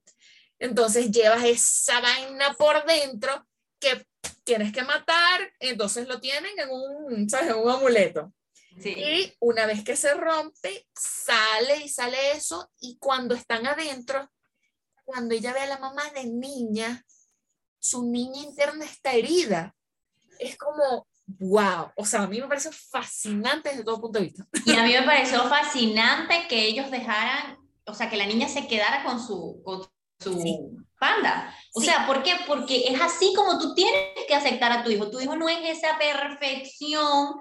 Entonces 0.58 1.10
llevas 1.10 1.44
esa 1.44 2.00
vaina 2.00 2.54
por 2.54 2.84
dentro 2.86 3.46
que 3.78 4.06
tienes 4.44 4.72
que 4.72 4.82
matar, 4.82 5.52
entonces 5.60 6.08
lo 6.08 6.18
tienen 6.18 6.58
en 6.58 6.70
un, 6.70 7.28
¿sabes? 7.28 7.50
En 7.50 7.56
un 7.56 7.68
amuleto. 7.68 8.32
Y 8.84 9.32
una 9.40 9.66
vez 9.66 9.82
que 9.84 9.96
se 9.96 10.14
rompe, 10.14 10.86
sale 10.94 11.78
y 11.84 11.88
sale 11.88 12.32
eso, 12.32 12.70
y 12.78 12.98
cuando 12.98 13.34
están 13.34 13.66
adentro, 13.66 14.30
cuando 15.04 15.34
ella 15.34 15.52
ve 15.52 15.60
a 15.60 15.66
la 15.66 15.78
mamá 15.78 16.02
de 16.14 16.24
niña, 16.24 17.04
su 17.78 18.10
niña 18.10 18.42
interna 18.42 18.84
está 18.84 19.12
herida. 19.12 19.74
Es 20.38 20.56
como, 20.58 21.06
wow, 21.26 21.90
o 21.96 22.04
sea, 22.04 22.22
a 22.22 22.26
mí 22.26 22.40
me 22.40 22.48
parece 22.48 22.70
fascinante 22.72 23.70
desde 23.70 23.84
todo 23.84 24.00
punto 24.00 24.18
de 24.18 24.26
vista. 24.26 24.46
Y 24.66 24.74
a 24.74 24.82
mí 24.82 24.92
me 24.92 25.02
pareció 25.02 25.48
fascinante 25.48 26.46
que 26.48 26.66
ellos 26.66 26.90
dejaran, 26.90 27.58
o 27.86 27.94
sea, 27.94 28.10
que 28.10 28.16
la 28.16 28.26
niña 28.26 28.48
se 28.48 28.66
quedara 28.66 29.04
con 29.04 29.24
su, 29.24 29.62
con 29.64 29.86
su 30.18 30.84
panda. 30.98 31.54
O 31.74 31.80
sea, 31.80 32.06
¿por 32.06 32.22
qué? 32.22 32.34
Porque 32.46 32.88
es 32.88 33.00
así 33.00 33.32
como 33.34 33.58
tú 33.58 33.74
tienes 33.74 34.26
que 34.26 34.34
aceptar 34.34 34.72
a 34.72 34.82
tu 34.82 34.90
hijo. 34.90 35.10
Tu 35.10 35.20
hijo 35.20 35.36
no 35.36 35.48
es 35.48 35.78
esa 35.78 35.96
perfección 35.98 37.36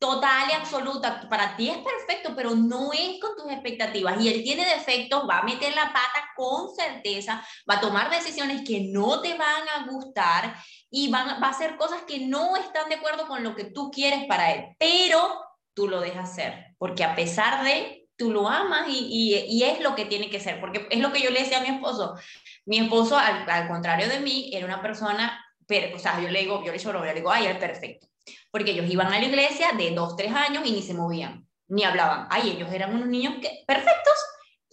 total 0.00 0.48
y 0.50 0.54
absoluta. 0.54 1.28
Para 1.28 1.54
ti 1.56 1.68
es 1.68 1.78
perfecto, 1.78 2.32
pero 2.34 2.56
no 2.56 2.92
es 2.92 3.20
con 3.20 3.36
tus 3.36 3.52
expectativas. 3.52 4.20
Y 4.20 4.28
él 4.28 4.42
tiene 4.42 4.64
defectos, 4.64 5.28
va 5.28 5.40
a 5.40 5.44
meter 5.44 5.74
la 5.74 5.92
pata 5.92 6.30
con 6.34 6.74
certeza, 6.74 7.44
va 7.70 7.74
a 7.74 7.80
tomar 7.80 8.10
decisiones 8.10 8.62
que 8.66 8.80
no 8.90 9.20
te 9.20 9.34
van 9.34 9.68
a 9.68 9.86
gustar 9.88 10.56
y 10.90 11.08
va 11.10 11.20
a 11.20 11.48
hacer 11.48 11.76
cosas 11.76 12.02
que 12.02 12.26
no 12.26 12.56
están 12.56 12.88
de 12.88 12.96
acuerdo 12.96 13.28
con 13.28 13.44
lo 13.44 13.54
que 13.54 13.64
tú 13.64 13.90
quieres 13.90 14.24
para 14.24 14.52
él. 14.54 14.74
Pero 14.78 15.44
tú 15.74 15.86
lo 15.86 16.00
dejas 16.00 16.34
ser, 16.34 16.74
porque 16.78 17.04
a 17.04 17.14
pesar 17.14 17.62
de, 17.62 18.08
tú 18.16 18.32
lo 18.32 18.48
amas 18.48 18.86
y, 18.88 19.62
es 19.62 19.80
lo 19.80 19.94
que 19.94 20.06
tiene 20.06 20.30
que 20.30 20.40
ser, 20.40 20.60
porque 20.60 20.88
es 20.90 20.98
lo 20.98 21.12
que 21.12 21.20
yo 21.20 21.30
le 21.30 21.40
decía 21.40 21.58
a 21.58 21.62
mi 21.62 21.68
esposo. 21.68 22.16
Mi 22.64 22.78
esposo, 22.78 23.18
al, 23.18 23.68
contrario 23.68 24.08
de 24.08 24.20
mí, 24.20 24.50
era 24.54 24.64
una 24.64 24.80
persona, 24.80 25.44
pero, 25.66 25.94
o 25.94 25.98
sea, 25.98 26.20
yo 26.22 26.28
le 26.28 26.40
digo, 26.40 26.64
yo 26.64 26.72
le 26.72 27.14
digo, 27.14 27.30
ay, 27.30 27.46
es 27.46 27.58
perfecto 27.58 28.10
porque 28.50 28.72
ellos 28.72 28.90
iban 28.90 29.12
a 29.12 29.18
la 29.18 29.24
iglesia 29.24 29.72
de 29.76 29.92
dos, 29.92 30.16
tres 30.16 30.32
años 30.32 30.66
y 30.66 30.72
ni 30.72 30.82
se 30.82 30.94
movían, 30.94 31.46
ni 31.68 31.84
hablaban. 31.84 32.26
Ay, 32.30 32.50
ellos 32.50 32.72
eran 32.72 32.94
unos 32.94 33.08
niños 33.08 33.34
que, 33.40 33.64
perfectos. 33.66 34.14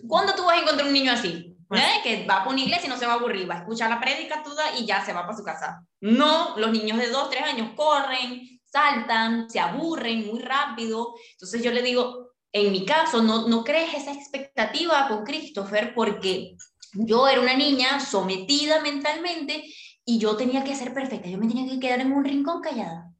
¿Cuándo 0.07 0.33
tú 0.35 0.45
vas 0.45 0.57
a 0.57 0.61
encontrar 0.61 0.87
un 0.87 0.93
niño 0.93 1.11
así? 1.11 1.55
¿Eh? 1.71 2.01
Que 2.03 2.25
va 2.25 2.43
a 2.43 2.49
una 2.49 2.61
iglesia 2.61 2.85
y 2.85 2.89
no 2.89 2.97
se 2.97 3.05
va 3.05 3.13
a 3.13 3.15
aburrir, 3.15 3.49
va 3.49 3.55
a 3.55 3.59
escuchar 3.59 3.89
la 3.89 3.99
prédica 3.99 4.41
toda 4.41 4.77
y 4.77 4.85
ya 4.85 5.03
se 5.03 5.11
va 5.13 5.23
para 5.23 5.37
su 5.37 5.43
casa. 5.43 5.85
No, 5.99 6.55
los 6.57 6.71
niños 6.71 6.97
de 6.97 7.09
dos, 7.09 7.29
tres 7.29 7.43
años 7.43 7.71
corren, 7.75 8.61
saltan, 8.65 9.49
se 9.49 9.59
aburren 9.59 10.27
muy 10.27 10.39
rápido. 10.39 11.15
Entonces 11.33 11.61
yo 11.61 11.71
le 11.71 11.81
digo, 11.81 12.31
en 12.53 12.71
mi 12.71 12.85
caso, 12.85 13.21
no, 13.21 13.47
no 13.47 13.63
crees 13.63 13.93
esa 13.93 14.13
expectativa 14.13 15.07
con 15.09 15.25
Christopher 15.25 15.93
porque 15.93 16.55
yo 16.93 17.27
era 17.27 17.41
una 17.41 17.53
niña 17.53 17.99
sometida 17.99 18.81
mentalmente 18.81 19.63
y 20.05 20.19
yo 20.19 20.37
tenía 20.37 20.63
que 20.63 20.75
ser 20.75 20.93
perfecta, 20.93 21.27
yo 21.27 21.37
me 21.37 21.47
tenía 21.47 21.69
que 21.69 21.79
quedar 21.79 21.99
en 21.99 22.13
un 22.13 22.23
rincón 22.23 22.61
callada. 22.61 23.11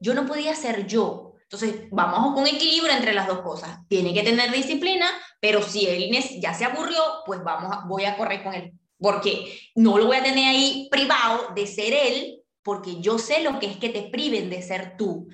Yo 0.00 0.14
no 0.14 0.26
podía 0.26 0.54
ser 0.54 0.86
yo. 0.86 1.34
Entonces, 1.42 1.88
vamos 1.90 2.34
con 2.34 2.46
equilibrio 2.46 2.92
entre 2.92 3.14
las 3.14 3.26
dos 3.26 3.40
cosas. 3.40 3.78
Tiene 3.88 4.12
que 4.12 4.22
tener 4.22 4.52
disciplina, 4.52 5.06
pero 5.40 5.62
si 5.62 5.86
él 5.86 6.10
ya 6.40 6.52
se 6.52 6.66
aburrió, 6.66 7.00
pues 7.24 7.42
vamos 7.42 7.74
voy 7.86 8.04
a 8.04 8.16
correr 8.16 8.42
con 8.42 8.54
él. 8.54 8.72
Porque 8.98 9.58
no 9.74 9.96
lo 9.96 10.06
voy 10.06 10.16
a 10.16 10.22
tener 10.22 10.48
ahí 10.48 10.88
privado 10.90 11.54
de 11.54 11.66
ser 11.66 11.94
él, 11.94 12.42
porque 12.62 13.00
yo 13.00 13.18
sé 13.18 13.42
lo 13.42 13.58
que 13.58 13.66
es 13.66 13.76
que 13.78 13.88
te 13.88 14.02
priven 14.10 14.50
de 14.50 14.60
ser 14.60 14.96
tú. 14.98 15.28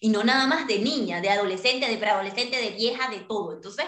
Y 0.00 0.08
no 0.08 0.24
nada 0.24 0.46
más 0.46 0.66
de 0.66 0.78
niña, 0.78 1.20
de 1.20 1.30
adolescente, 1.30 1.88
de 1.88 1.98
preadolescente, 1.98 2.56
de 2.56 2.70
vieja, 2.70 3.10
de 3.10 3.20
todo. 3.20 3.52
Entonces, 3.52 3.84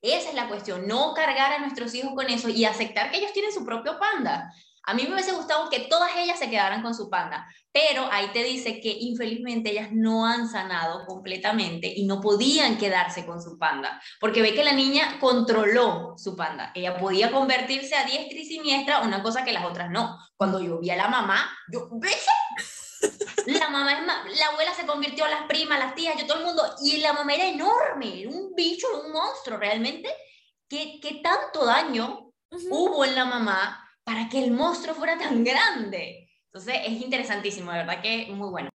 esa 0.00 0.30
es 0.30 0.34
la 0.34 0.48
cuestión, 0.48 0.88
no 0.88 1.14
cargar 1.14 1.52
a 1.52 1.60
nuestros 1.60 1.94
hijos 1.94 2.12
con 2.14 2.28
eso 2.28 2.48
y 2.48 2.64
aceptar 2.64 3.10
que 3.10 3.18
ellos 3.18 3.32
tienen 3.32 3.52
su 3.52 3.64
propio 3.64 3.98
panda. 4.00 4.52
A 4.84 4.94
mí 4.94 5.04
me 5.04 5.14
hubiese 5.14 5.32
gustado 5.32 5.70
que 5.70 5.80
todas 5.80 6.10
ellas 6.16 6.38
se 6.38 6.50
quedaran 6.50 6.82
con 6.82 6.94
su 6.94 7.08
panda, 7.08 7.46
pero 7.70 8.08
ahí 8.10 8.28
te 8.32 8.42
dice 8.42 8.80
que 8.80 8.90
infelizmente 8.90 9.70
ellas 9.70 9.90
no 9.92 10.26
han 10.26 10.48
sanado 10.48 11.06
completamente 11.06 11.92
y 11.94 12.04
no 12.04 12.20
podían 12.20 12.78
quedarse 12.78 13.24
con 13.24 13.40
su 13.40 13.58
panda, 13.58 14.02
porque 14.18 14.42
ve 14.42 14.54
que 14.54 14.64
la 14.64 14.72
niña 14.72 15.18
controló 15.20 16.14
su 16.18 16.34
panda. 16.34 16.72
Ella 16.74 16.96
podía 16.98 17.30
convertirse 17.30 17.94
a 17.94 18.04
diestra 18.04 18.38
y 18.38 18.44
siniestra, 18.44 19.02
una 19.02 19.22
cosa 19.22 19.44
que 19.44 19.52
las 19.52 19.64
otras 19.64 19.88
no. 19.90 20.18
Cuando 20.36 20.60
yo 20.60 20.80
vi 20.80 20.90
a 20.90 20.96
la 20.96 21.08
mamá, 21.08 21.48
yo, 21.70 21.88
¿ves? 21.92 22.26
La 23.46 23.68
mamá 23.68 23.92
es 23.92 24.38
la 24.38 24.46
abuela 24.46 24.72
se 24.74 24.86
convirtió 24.86 25.24
a 25.24 25.28
las 25.28 25.46
primas, 25.46 25.78
las 25.78 25.94
tías, 25.94 26.16
yo 26.16 26.26
todo 26.26 26.38
el 26.38 26.44
mundo, 26.44 26.62
y 26.82 26.98
la 26.98 27.12
mamá 27.12 27.34
era 27.34 27.46
enorme, 27.46 28.26
un 28.26 28.54
bicho, 28.54 28.86
un 29.04 29.12
monstruo 29.12 29.58
realmente, 29.58 30.08
que, 30.68 31.00
que 31.00 31.20
tanto 31.22 31.64
daño 31.64 32.32
hubo 32.70 33.04
en 33.04 33.14
la 33.14 33.24
mamá 33.24 33.81
para 34.04 34.28
que 34.28 34.42
el 34.42 34.52
monstruo 34.52 34.94
fuera 34.94 35.18
tan 35.18 35.44
grande. 35.44 36.28
Entonces 36.46 36.82
es 36.84 37.00
interesantísimo, 37.00 37.72
de 37.72 37.78
verdad 37.78 38.02
que 38.02 38.26
muy 38.32 38.50
bueno. 38.50 38.68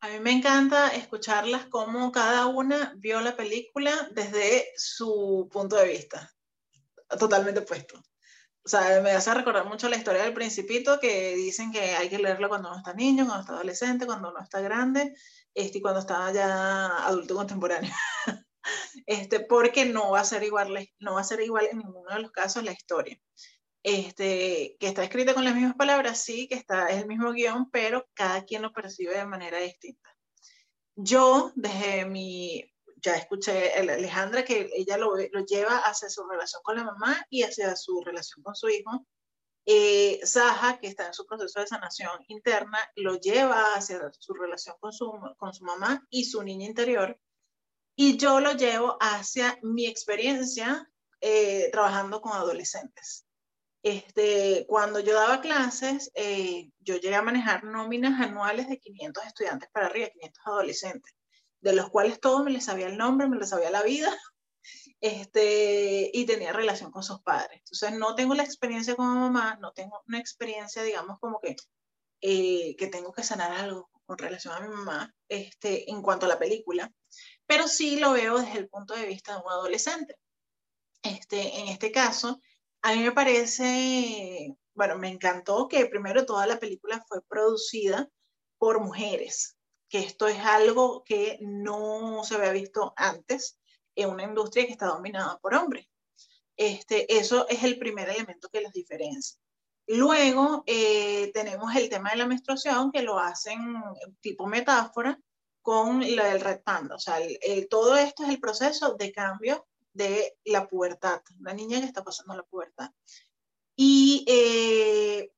A 0.00 0.08
mí 0.08 0.18
me 0.18 0.32
encanta 0.32 0.88
escucharlas 0.88 1.66
como 1.66 2.10
cada 2.10 2.46
una 2.46 2.92
vio 2.96 3.20
la 3.20 3.36
película 3.36 4.08
desde 4.12 4.66
su 4.76 5.48
punto 5.52 5.76
de 5.76 5.88
vista, 5.88 6.30
totalmente 7.18 7.60
opuesto. 7.60 8.02
O 8.64 8.68
sea, 8.68 9.00
me 9.00 9.12
hace 9.12 9.32
recordar 9.32 9.64
mucho 9.64 9.88
la 9.88 9.96
historia 9.96 10.22
del 10.22 10.34
principito 10.34 10.98
que 11.00 11.34
dicen 11.34 11.72
que 11.72 11.94
hay 11.94 12.08
que 12.08 12.18
leerlo 12.18 12.48
cuando 12.48 12.68
uno 12.68 12.78
está 12.78 12.94
niño, 12.94 13.26
cuando 13.26 13.42
está 13.42 13.54
adolescente, 13.54 14.06
cuando 14.06 14.30
uno 14.30 14.40
está 14.40 14.60
grande, 14.60 15.14
este, 15.54 15.78
y 15.78 15.80
cuando 15.80 16.00
está 16.00 16.32
ya 16.32 17.06
adulto 17.06 17.34
contemporáneo. 17.36 17.92
este, 19.06 19.40
porque 19.40 19.84
no 19.84 20.10
va 20.10 20.20
a 20.20 20.24
ser 20.24 20.42
igual, 20.42 20.88
no 20.98 21.14
va 21.14 21.20
a 21.20 21.24
ser 21.24 21.40
igual 21.40 21.68
en 21.70 21.78
ninguno 21.78 22.12
de 22.12 22.20
los 22.20 22.32
casos 22.32 22.64
la 22.64 22.72
historia 22.72 23.20
este, 23.82 24.76
que 24.78 24.86
está 24.88 25.02
escrita 25.04 25.34
con 25.34 25.44
las 25.44 25.54
mismas 25.54 25.74
palabras, 25.74 26.22
sí, 26.22 26.46
que 26.48 26.54
está, 26.54 26.88
es 26.88 27.02
el 27.02 27.08
mismo 27.08 27.32
guion, 27.32 27.70
pero 27.70 28.08
cada 28.14 28.44
quien 28.44 28.62
lo 28.62 28.72
percibe 28.72 29.16
de 29.16 29.26
manera 29.26 29.58
distinta. 29.58 30.08
Yo, 30.94 31.52
desde 31.56 32.04
mi, 32.04 32.64
ya 32.96 33.16
escuché 33.16 33.74
a 33.74 33.80
Alejandra 33.80 34.44
que 34.44 34.70
ella 34.74 34.96
lo, 34.96 35.16
lo, 35.16 35.44
lleva 35.44 35.78
hacia 35.78 36.08
su 36.08 36.24
relación 36.24 36.62
con 36.62 36.76
la 36.76 36.84
mamá 36.84 37.26
y 37.30 37.42
hacia 37.42 37.74
su 37.76 38.00
relación 38.02 38.42
con 38.42 38.54
su 38.54 38.68
hijo. 38.68 39.06
Eh, 39.64 40.20
Saja, 40.24 40.78
que 40.78 40.88
está 40.88 41.06
en 41.06 41.14
su 41.14 41.24
proceso 41.26 41.60
de 41.60 41.66
sanación 41.66 42.10
interna, 42.28 42.78
lo 42.96 43.18
lleva 43.18 43.74
hacia 43.74 44.00
su 44.18 44.34
relación 44.34 44.76
con 44.80 44.92
su, 44.92 45.12
con 45.36 45.54
su 45.54 45.64
mamá 45.64 46.06
y 46.10 46.24
su 46.24 46.42
niña 46.42 46.66
interior. 46.66 47.18
Y 47.96 48.16
yo 48.16 48.40
lo 48.40 48.52
llevo 48.52 48.96
hacia 49.00 49.58
mi 49.62 49.86
experiencia 49.86 50.88
eh, 51.20 51.70
trabajando 51.70 52.20
con 52.20 52.32
adolescentes. 52.32 53.26
Este, 53.82 54.64
cuando 54.68 55.00
yo 55.00 55.14
daba 55.14 55.40
clases, 55.40 56.12
eh, 56.14 56.70
yo 56.78 56.96
llegué 56.96 57.16
a 57.16 57.22
manejar 57.22 57.64
nóminas 57.64 58.20
anuales 58.20 58.68
de 58.68 58.78
500 58.78 59.26
estudiantes 59.26 59.68
para 59.72 59.86
arriba, 59.86 60.08
500 60.10 60.46
adolescentes, 60.46 61.12
de 61.60 61.72
los 61.72 61.90
cuales 61.90 62.20
todos 62.20 62.44
me 62.44 62.52
les 62.52 62.64
sabía 62.64 62.86
el 62.86 62.96
nombre, 62.96 63.28
me 63.28 63.38
les 63.38 63.48
sabía 63.48 63.70
la 63.70 63.82
vida, 63.82 64.16
este, 65.00 66.10
y 66.12 66.26
tenía 66.26 66.52
relación 66.52 66.92
con 66.92 67.02
sus 67.02 67.20
padres. 67.22 67.58
Entonces, 67.58 67.98
no 67.98 68.14
tengo 68.14 68.34
la 68.34 68.44
experiencia 68.44 68.94
como 68.94 69.14
mamá, 69.14 69.58
no 69.60 69.72
tengo 69.72 70.00
una 70.06 70.20
experiencia, 70.20 70.84
digamos, 70.84 71.18
como 71.18 71.40
que, 71.40 71.56
eh, 72.20 72.76
que 72.76 72.86
tengo 72.86 73.12
que 73.12 73.24
sanar 73.24 73.50
algo 73.52 73.90
con 74.04 74.16
relación 74.16 74.54
a 74.54 74.60
mi 74.60 74.68
mamá 74.68 75.12
este, 75.28 75.90
en 75.90 76.02
cuanto 76.02 76.26
a 76.26 76.28
la 76.28 76.38
película, 76.38 76.92
pero 77.46 77.66
sí 77.66 77.98
lo 77.98 78.12
veo 78.12 78.38
desde 78.38 78.58
el 78.58 78.68
punto 78.68 78.94
de 78.94 79.06
vista 79.06 79.32
de 79.32 79.40
un 79.40 79.50
adolescente. 79.50 80.16
Este, 81.02 81.58
en 81.58 81.68
este 81.68 81.90
caso, 81.90 82.40
a 82.82 82.92
mí 82.94 83.02
me 83.02 83.12
parece, 83.12 84.56
bueno, 84.74 84.98
me 84.98 85.08
encantó 85.08 85.68
que 85.68 85.86
primero 85.86 86.26
toda 86.26 86.46
la 86.46 86.58
película 86.58 87.02
fue 87.08 87.22
producida 87.22 88.08
por 88.58 88.80
mujeres, 88.80 89.56
que 89.88 90.00
esto 90.00 90.26
es 90.26 90.38
algo 90.38 91.04
que 91.04 91.38
no 91.40 92.22
se 92.24 92.34
había 92.34 92.52
visto 92.52 92.92
antes 92.96 93.58
en 93.94 94.10
una 94.10 94.24
industria 94.24 94.66
que 94.66 94.72
está 94.72 94.86
dominada 94.86 95.38
por 95.38 95.54
hombres. 95.54 95.86
Este, 96.56 97.16
eso 97.16 97.48
es 97.48 97.62
el 97.62 97.78
primer 97.78 98.08
elemento 98.08 98.48
que 98.48 98.60
las 98.60 98.72
diferencia. 98.72 99.38
Luego 99.86 100.64
eh, 100.66 101.30
tenemos 101.32 101.74
el 101.76 101.88
tema 101.88 102.10
de 102.10 102.16
la 102.16 102.26
menstruación, 102.26 102.90
que 102.90 103.02
lo 103.02 103.18
hacen 103.18 103.82
tipo 104.20 104.46
metáfora 104.46 105.18
con 105.60 106.00
la 106.16 106.26
del 106.26 106.40
Red 106.40 106.62
Panda. 106.62 106.96
O 106.96 106.98
sea, 106.98 107.18
todo 107.70 107.96
esto 107.96 108.24
es 108.24 108.28
el 108.28 108.40
proceso 108.40 108.94
de 108.94 109.12
cambio 109.12 109.66
de 109.92 110.36
la 110.44 110.68
pubertad, 110.68 111.22
una 111.38 111.52
niña 111.52 111.80
que 111.80 111.86
está 111.86 112.02
pasando 112.04 112.34
la 112.34 112.42
pubertad. 112.44 112.90
Y 113.76 114.24
eh, 114.28 115.30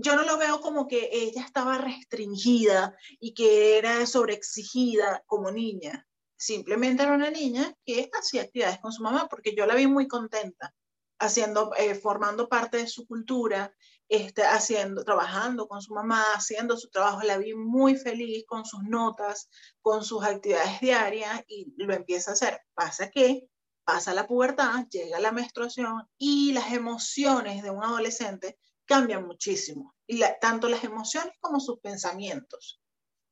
yo 0.00 0.14
no 0.14 0.22
lo 0.22 0.38
veo 0.38 0.60
como 0.60 0.86
que 0.86 1.08
ella 1.12 1.42
estaba 1.42 1.78
restringida 1.78 2.96
y 3.18 3.34
que 3.34 3.78
era 3.78 4.06
sobreexigida 4.06 5.24
como 5.26 5.50
niña. 5.50 6.06
Simplemente 6.36 7.02
era 7.02 7.14
una 7.14 7.30
niña 7.30 7.74
que 7.84 8.08
hacía 8.12 8.42
actividades 8.42 8.78
con 8.78 8.92
su 8.92 9.02
mamá, 9.02 9.26
porque 9.28 9.56
yo 9.56 9.66
la 9.66 9.74
vi 9.74 9.88
muy 9.88 10.06
contenta, 10.06 10.72
haciendo, 11.18 11.74
eh, 11.76 11.96
formando 11.96 12.48
parte 12.48 12.76
de 12.76 12.86
su 12.86 13.08
cultura, 13.08 13.74
este, 14.08 14.44
haciendo, 14.44 15.02
trabajando 15.02 15.66
con 15.66 15.82
su 15.82 15.92
mamá, 15.92 16.22
haciendo 16.34 16.76
su 16.76 16.90
trabajo. 16.90 17.22
La 17.22 17.38
vi 17.38 17.54
muy 17.54 17.96
feliz 17.96 18.44
con 18.46 18.64
sus 18.64 18.84
notas, 18.84 19.50
con 19.80 20.04
sus 20.04 20.24
actividades 20.24 20.80
diarias 20.80 21.42
y 21.48 21.74
lo 21.76 21.92
empieza 21.92 22.30
a 22.30 22.34
hacer. 22.34 22.60
Pasa 22.72 23.10
que 23.10 23.48
pasa 23.88 24.12
la 24.12 24.26
pubertad, 24.26 24.86
llega 24.90 25.18
la 25.18 25.32
menstruación 25.32 26.06
y 26.18 26.52
las 26.52 26.74
emociones 26.74 27.62
de 27.62 27.70
un 27.70 27.82
adolescente 27.82 28.58
cambian 28.84 29.26
muchísimo. 29.26 29.94
Tanto 30.42 30.68
las 30.68 30.84
emociones 30.84 31.32
como 31.40 31.58
sus 31.58 31.80
pensamientos. 31.80 32.82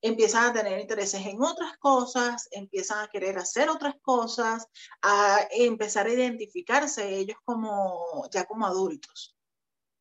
Empiezan 0.00 0.44
a 0.44 0.52
tener 0.54 0.80
intereses 0.80 1.26
en 1.26 1.42
otras 1.42 1.76
cosas, 1.76 2.48
empiezan 2.52 3.04
a 3.04 3.08
querer 3.08 3.36
hacer 3.36 3.68
otras 3.68 3.96
cosas, 4.00 4.66
a 5.02 5.46
empezar 5.50 6.06
a 6.06 6.14
identificarse 6.14 7.06
ellos 7.06 7.36
como 7.44 8.26
ya 8.32 8.46
como 8.46 8.64
adultos. 8.64 9.36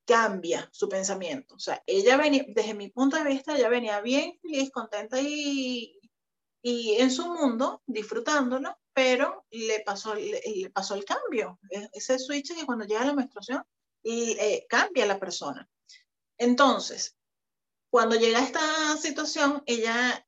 Cambia 0.06 0.70
su 0.72 0.88
pensamiento. 0.88 1.56
O 1.56 1.60
sea, 1.60 1.84
ella 1.86 2.16
venía, 2.16 2.46
desde 2.48 2.76
mi 2.76 2.92
punto 2.92 3.18
de 3.18 3.26
vista, 3.26 3.58
ella 3.58 3.68
venía 3.68 4.00
bien 4.00 4.40
feliz, 4.42 4.72
contenta 4.72 5.20
y, 5.20 6.00
y 6.62 6.94
en 6.94 7.12
su 7.12 7.28
mundo, 7.28 7.84
disfrutándolo, 7.86 8.78
pero 8.96 9.46
le 9.52 9.82
pasó, 9.82 10.16
le, 10.16 10.42
pasó 10.74 10.96
el 10.96 11.04
cambio, 11.04 11.60
e, 11.70 11.90
ese 11.92 12.18
switch 12.18 12.56
que 12.56 12.66
cuando 12.66 12.86
llega 12.86 13.04
la 13.04 13.14
menstruación 13.14 13.62
eh, 14.04 14.66
cambia 14.70 15.06
la 15.06 15.20
persona. 15.20 15.70
Entonces, 16.38 17.18
cuando 17.90 18.16
llega 18.16 18.40
esta 18.40 18.96
situación, 18.96 19.62
ella, 19.66 20.26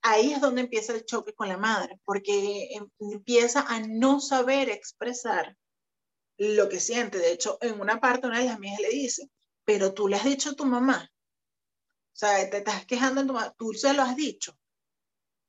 ahí 0.00 0.32
es 0.32 0.40
donde 0.40 0.62
empieza 0.62 0.94
el 0.94 1.04
choque 1.04 1.34
con 1.34 1.48
la 1.48 1.58
madre, 1.58 2.00
porque 2.06 2.72
em, 2.72 2.88
empieza 3.00 3.60
a 3.60 3.80
no 3.80 4.18
saber 4.20 4.70
expresar 4.70 5.54
lo 6.38 6.70
que 6.70 6.80
siente. 6.80 7.18
De 7.18 7.32
hecho, 7.32 7.58
en 7.60 7.78
una 7.80 8.00
parte, 8.00 8.28
una 8.28 8.38
de 8.38 8.46
las 8.46 8.58
mías 8.58 8.80
le 8.80 8.88
dice, 8.88 9.28
pero 9.66 9.92
tú 9.92 10.08
le 10.08 10.16
has 10.16 10.24
dicho 10.24 10.50
a 10.50 10.56
tu 10.56 10.64
mamá, 10.64 11.10
o 11.12 12.16
sea, 12.18 12.48
te 12.48 12.58
estás 12.58 12.86
quejando 12.86 13.20
en 13.20 13.26
tu 13.26 13.34
mamá, 13.34 13.54
tú 13.58 13.74
se 13.74 13.92
lo 13.92 14.02
has 14.02 14.16
dicho 14.16 14.58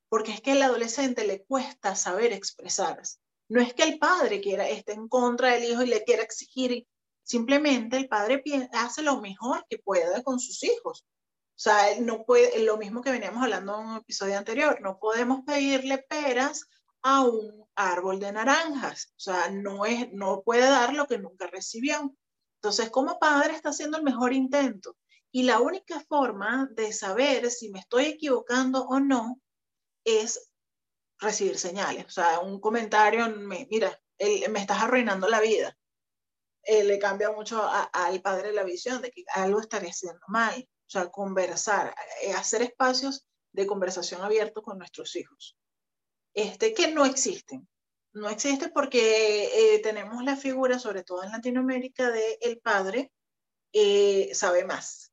porque 0.10 0.32
es 0.32 0.41
que 0.41 0.52
al 0.52 0.62
adolescente 0.63 1.26
le 1.26 1.43
cuesta 1.43 1.95
saber 1.95 2.34
expresarse. 2.34 3.19
No 3.48 3.62
es 3.62 3.74
que 3.74 3.84
el 3.84 4.00
padre 4.00 4.41
quiera, 4.41 4.67
esté 4.67 4.93
en 4.93 5.08
contra 5.08 5.54
del 5.54 5.63
hijo 5.63 5.84
y 5.84 5.88
le 5.88 6.04
quiera 6.04 6.24
exigir, 6.24 6.86
simplemente 7.24 7.98
el 7.98 8.08
padre 8.08 8.43
hace 8.74 9.04
lo 9.04 9.22
mejor 9.22 9.65
que 9.69 9.80
puede 9.80 10.24
con 10.24 10.39
sus 10.39 10.63
hijos. 10.63 11.06
O 11.60 11.62
sea, 11.62 12.00
no 12.00 12.26
puede, 12.26 12.63
lo 12.63 12.78
mismo 12.78 13.02
que 13.02 13.12
veníamos 13.12 13.43
hablando 13.43 13.80
en 13.80 13.88
un 13.88 13.98
episodio 13.98 14.38
anterior, 14.38 14.80
no 14.82 14.98
podemos 14.98 15.41
pedirle 15.45 15.98
peras 15.98 16.65
a 17.02 17.22
un 17.22 17.65
árbol 17.76 18.19
de 18.19 18.32
naranjas. 18.32 19.13
O 19.17 19.19
sea, 19.19 19.50
no, 19.52 19.86
es, 19.86 20.12
no 20.13 20.41
puede 20.41 20.69
dar 20.69 20.93
lo 20.93 21.08
que 21.08 21.17
nunca 21.17 21.48
recibió. 21.48 22.15
Entonces, 22.62 22.89
como 22.89 23.19
padre 23.19 23.54
está 23.54 23.69
haciendo 23.69 23.98
el 23.98 24.04
mejor 24.04 24.34
intento. 24.34 24.95
Y 25.32 25.43
la 25.43 25.60
única 25.60 26.00
forma 26.08 26.67
de 26.72 26.91
saber 26.93 27.52
si 27.52 27.69
me 27.69 27.80
estoy 27.80 28.06
equivocando 28.06 28.84
o 28.86 29.00
no 29.00 29.39
es 30.03 30.51
recibir 31.19 31.57
señales. 31.57 32.05
O 32.05 32.09
sea, 32.09 32.39
un 32.39 32.59
comentario, 32.59 33.29
me, 33.29 33.67
mira, 33.69 33.99
me 34.49 34.59
estás 34.59 34.81
arruinando 34.81 35.27
la 35.27 35.41
vida. 35.41 35.77
Eh, 36.63 36.83
le 36.83 36.99
cambia 36.99 37.31
mucho 37.31 37.67
al 37.93 38.21
padre 38.21 38.53
la 38.53 38.63
visión 38.63 39.01
de 39.01 39.12
que 39.12 39.23
algo 39.33 39.59
estaría 39.59 39.89
haciendo 39.89 40.21
mal. 40.27 40.67
O 40.88 40.89
sea, 40.89 41.09
conversar, 41.09 41.95
eh, 42.21 42.33
hacer 42.33 42.62
espacios 42.62 43.27
de 43.51 43.67
conversación 43.67 44.21
abiertos 44.21 44.63
con 44.63 44.77
nuestros 44.77 45.15
hijos. 45.15 45.57
Este, 46.33 46.73
que 46.73 46.91
no 46.91 47.05
existen. 47.05 47.67
No 48.13 48.29
existe 48.29 48.69
porque 48.69 49.75
eh, 49.75 49.79
tenemos 49.79 50.23
la 50.23 50.35
figura, 50.35 50.79
sobre 50.79 51.03
todo 51.03 51.23
en 51.23 51.31
Latinoamérica, 51.31 52.12
de 52.12 52.38
el 52.41 52.59
padre 52.59 53.12
sabe 54.33 54.65
más. 54.65 55.12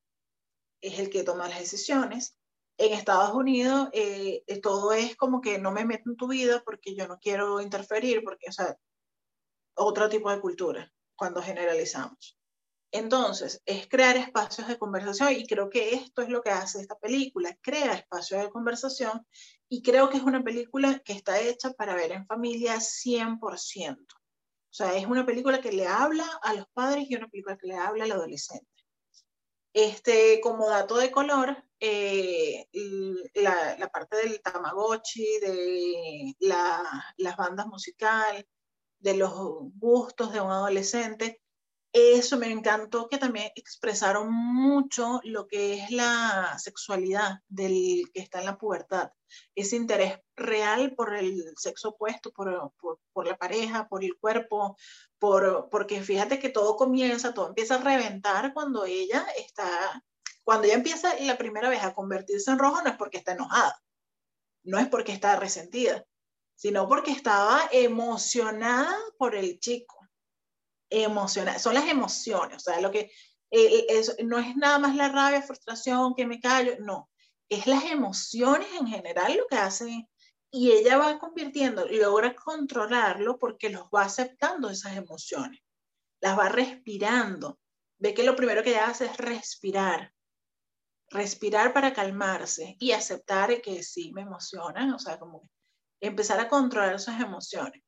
Es 0.81 0.99
el 0.99 1.11
que 1.11 1.25
toma 1.25 1.49
las 1.49 1.59
decisiones, 1.59 2.39
en 2.79 2.93
Estados 2.93 3.35
Unidos 3.35 3.89
eh, 3.93 4.43
eh, 4.47 4.61
todo 4.61 4.93
es 4.93 5.17
como 5.17 5.41
que 5.41 5.59
no 5.59 5.73
me 5.73 5.85
meto 5.85 6.11
en 6.11 6.17
tu 6.17 6.29
vida 6.29 6.63
porque 6.65 6.95
yo 6.95 7.09
no 7.09 7.19
quiero 7.19 7.61
interferir, 7.61 8.23
porque, 8.23 8.47
o 8.49 8.53
sea, 8.53 8.77
otro 9.75 10.09
tipo 10.09 10.31
de 10.31 10.41
cultura 10.41 10.93
cuando 11.17 11.43
generalizamos. 11.43 12.39
Entonces, 12.93 13.61
es 13.67 13.89
crear 13.89 14.17
espacios 14.17 14.69
de 14.69 14.79
conversación 14.79 15.33
y 15.33 15.47
creo 15.47 15.69
que 15.69 15.95
esto 15.95 16.23
es 16.23 16.29
lo 16.29 16.41
que 16.41 16.51
hace 16.51 16.81
esta 16.81 16.97
película, 16.97 17.57
crea 17.61 17.95
espacios 17.95 18.43
de 18.43 18.51
conversación 18.51 19.27
y 19.69 19.83
creo 19.83 20.09
que 20.09 20.19
es 20.19 20.23
una 20.23 20.43
película 20.43 21.01
que 21.05 21.13
está 21.13 21.41
hecha 21.41 21.73
para 21.73 21.95
ver 21.95 22.13
en 22.13 22.27
familia 22.27 22.77
100%. 22.77 23.97
O 23.99 24.75
sea, 24.77 24.95
es 24.95 25.07
una 25.07 25.27
película 25.27 25.61
que 25.61 25.73
le 25.73 25.87
habla 25.87 26.27
a 26.43 26.55
los 26.55 26.67
padres 26.73 27.07
y 27.09 27.17
una 27.17 27.29
película 27.29 27.57
que 27.57 27.67
le 27.67 27.77
habla 27.77 28.05
al 28.05 28.13
adolescente. 28.13 28.76
Este, 29.77 30.41
como 30.41 30.71
dato 30.71 30.97
de 30.97 31.11
color, 31.11 31.63
eh, 31.81 32.67
la, 33.35 33.91
parte 33.93 34.17
del 34.17 34.41
Tamagotchi, 34.41 35.39
de 35.39 36.35
la, 36.39 36.83
las 37.19 37.37
bandas 37.37 37.67
musicales, 37.67 38.47
de 39.01 39.19
los 39.19 39.35
gustos 39.75 40.33
de 40.33 40.41
un 40.41 40.51
adolescente, 40.51 41.43
eso 41.99 42.37
me 42.37 42.53
encantó 42.53 43.09
que 43.09 43.17
también 43.17 43.51
expresaron 43.55 44.31
mucho 44.31 45.19
lo 45.25 45.49
que 45.49 45.75
es 45.75 45.91
la 45.91 46.59
sexualidad 46.59 47.41
del 47.49 48.11
que 48.13 48.21
está 48.21 48.41
en 48.41 48.45
la 48.45 48.59
pubertad, 48.59 49.13
ese 49.55 49.77
interés 49.77 50.19
real 50.37 50.95
por 50.95 51.17
el 51.17 51.55
sexo 51.57 51.91
opuesto, 51.91 52.33
por, 52.33 52.75
por, 53.15 53.27
la 53.27 53.39
pareja, 53.39 53.89
por 53.89 54.05
el 54.05 54.19
cuerpo, 54.19 54.77
por, 55.19 55.71
porque 55.71 56.03
fíjate 56.03 56.39
que 56.39 56.51
todo 56.51 56.77
comienza, 56.77 57.33
todo 57.33 57.49
empieza 57.49 57.77
a 57.77 57.83
reventar 57.83 58.53
cuando 58.53 58.85
ella 58.85 59.27
está, 59.39 60.05
cuando 60.45 60.67
ella 60.67 60.75
empieza 60.75 61.19
la 61.21 61.39
primera 61.39 61.71
vez 61.71 61.83
a 61.83 61.95
convertirse 61.95 62.51
en 62.51 62.59
rojo, 62.59 62.83
no 62.83 62.91
es 62.91 62.97
porque 62.97 63.17
está 63.17 63.33
enojada, 63.33 63.83
no 64.65 64.79
es 64.79 64.89
porque 64.89 65.13
está 65.13 65.37
resentida, 65.37 66.05
sino 66.57 66.87
porque 66.89 67.13
estaba 67.13 67.71
emocionada 67.73 68.95
por 69.17 69.35
el 69.35 69.59
chico 69.61 69.96
emocional, 70.91 71.59
son 71.61 71.75
las 71.75 71.89
emociones, 71.89 72.57
o 72.57 72.61
sea, 72.61 72.81
lo 72.81 72.91
que 72.91 73.11
eh, 73.51 73.87
eh, 73.89 74.25
no 74.25 74.39
es 74.39 74.57
nada 74.57 74.79
más 74.79 74.97
la 74.97 75.09
rabia, 75.09 75.43
frustración, 75.43 76.15
que 76.15 76.27
me 76.27 76.41
callo, 76.41 76.77
no, 76.81 77.11
es 77.49 77.67
las 77.67 77.85
emociones 77.85 78.69
en 78.79 78.87
general 78.87 79.37
lo 79.37 79.47
que 79.47 79.57
hace 79.57 80.09
y 80.51 80.71
ella 80.73 80.97
va 80.97 81.19
convirtiendo, 81.19 81.87
logra 81.87 82.35
controlarlo 82.35 83.39
porque 83.39 83.71
los 83.71 83.85
va 83.85 84.03
aceptando 84.03 84.71
esas 84.71 84.97
emociones, 84.97 85.61
las 86.21 86.39
va 86.39 86.49
respirando, 86.49 87.59
ve 87.99 88.15
que 88.15 88.25
lo 88.25 88.37
primero 88.37 88.63
que 88.63 88.71
ella 88.71 88.89
hace 88.89 89.07
es 89.07 89.17
respirar, 89.17 90.13
respirar 91.11 91.73
para 91.73 91.93
calmarse 91.93 92.77
y 92.79 92.93
aceptar 92.93 93.61
que 93.61 93.83
sí 93.83 94.13
me 94.13 94.23
emocionan, 94.23 94.93
o 94.93 94.99
sea, 94.99 95.19
como 95.19 95.49
empezar 96.01 96.41
a 96.41 96.49
controlar 96.49 96.95
esas 96.95 97.21
emociones. 97.21 97.83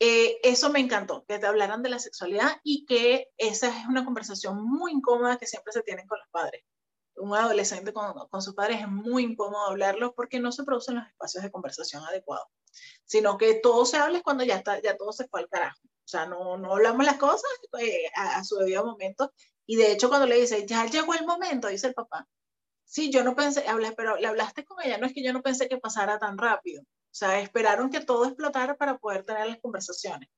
Eh, 0.00 0.38
eso 0.42 0.70
me 0.70 0.80
encantó, 0.80 1.24
que 1.26 1.38
te 1.38 1.46
hablaran 1.46 1.82
de 1.82 1.88
la 1.88 1.98
sexualidad 1.98 2.60
y 2.62 2.84
que 2.84 3.28
esa 3.36 3.68
es 3.68 3.86
una 3.86 4.04
conversación 4.04 4.62
muy 4.62 4.92
incómoda 4.92 5.38
que 5.38 5.46
siempre 5.46 5.72
se 5.72 5.82
tienen 5.82 6.06
con 6.06 6.18
los 6.18 6.28
padres. 6.30 6.62
Un 7.16 7.34
adolescente 7.34 7.92
con, 7.92 8.12
con 8.28 8.42
sus 8.42 8.54
padres 8.54 8.80
es 8.80 8.88
muy 8.88 9.22
incómodo 9.22 9.66
hablarlo 9.66 10.14
porque 10.14 10.40
no 10.40 10.50
se 10.50 10.64
producen 10.64 10.96
los 10.96 11.06
espacios 11.06 11.44
de 11.44 11.50
conversación 11.50 12.02
adecuados, 12.04 12.48
sino 13.04 13.38
que 13.38 13.54
todo 13.54 13.86
se 13.86 13.98
habla 13.98 14.20
cuando 14.22 14.42
ya, 14.44 14.56
está, 14.56 14.82
ya 14.82 14.96
todo 14.96 15.12
se 15.12 15.28
fue 15.28 15.40
al 15.40 15.48
carajo. 15.48 15.78
O 15.84 16.08
sea, 16.08 16.26
no, 16.26 16.58
no 16.58 16.72
hablamos 16.72 17.06
las 17.06 17.16
cosas 17.16 17.50
eh, 17.80 18.10
a, 18.16 18.38
a, 18.38 18.44
su 18.44 18.56
debido 18.56 18.84
momento. 18.84 19.32
Y 19.64 19.76
de 19.76 19.92
hecho, 19.92 20.08
cuando 20.08 20.26
le 20.26 20.40
dice, 20.40 20.66
ya 20.66 20.86
llegó 20.86 21.14
el 21.14 21.24
momento, 21.24 21.68
dice 21.68 21.86
el 21.86 21.94
papá, 21.94 22.28
sí, 22.84 23.10
yo 23.10 23.24
no 23.24 23.34
pensé, 23.34 23.66
hablé, 23.68 23.92
pero 23.92 24.16
le 24.16 24.26
hablaste 24.26 24.64
con 24.64 24.82
ella, 24.82 24.98
no 24.98 25.06
es 25.06 25.14
que 25.14 25.24
yo 25.24 25.32
no 25.32 25.42
pensé 25.42 25.68
que 25.68 25.78
pasara 25.78 26.18
tan 26.18 26.36
rápido. 26.36 26.82
O 27.14 27.16
sea, 27.16 27.38
esperaron 27.38 27.90
que 27.90 28.00
todo 28.00 28.24
explotara 28.24 28.76
para 28.76 28.98
poder 28.98 29.22
tener 29.22 29.46
las 29.46 29.60
conversaciones. 29.60 30.28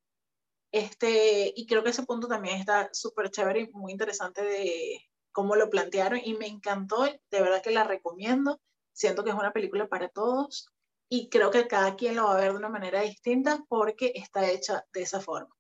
Este, 0.71 1.51
y 1.57 1.67
creo 1.67 1.83
que 1.83 1.89
ese 1.89 2.03
punto 2.03 2.29
también 2.29 2.61
está 2.61 2.91
súper 2.93 3.31
chévere 3.31 3.61
y 3.61 3.71
muy 3.73 3.93
interesante 3.93 4.43
de 4.43 5.01
cómo 5.33 5.57
lo 5.57 5.71
plantearon 5.71 6.21
y 6.23 6.35
me 6.35 6.47
encantó, 6.47 7.05
de 7.05 7.41
verdad 7.41 7.63
que 7.63 7.71
la 7.71 7.85
recomiendo. 7.85 8.61
Siento 8.93 9.25
que 9.25 9.31
es 9.31 9.37
una 9.37 9.55
película 9.55 9.89
para 9.89 10.11
todos 10.11 10.69
y 11.09 11.31
creo 11.31 11.51
que 11.51 11.67
cada 11.67 11.97
quien 11.97 12.15
lo 12.15 12.25
va 12.25 12.35
a 12.35 12.41
ver 12.43 12.53
de 12.53 12.59
una 12.59 12.69
manera 12.69 13.01
distinta 13.01 13.65
porque 13.71 14.13
está 14.15 14.47
hecha 14.51 14.85
de 14.93 15.01
esa 15.01 15.23
forma. 15.23 15.55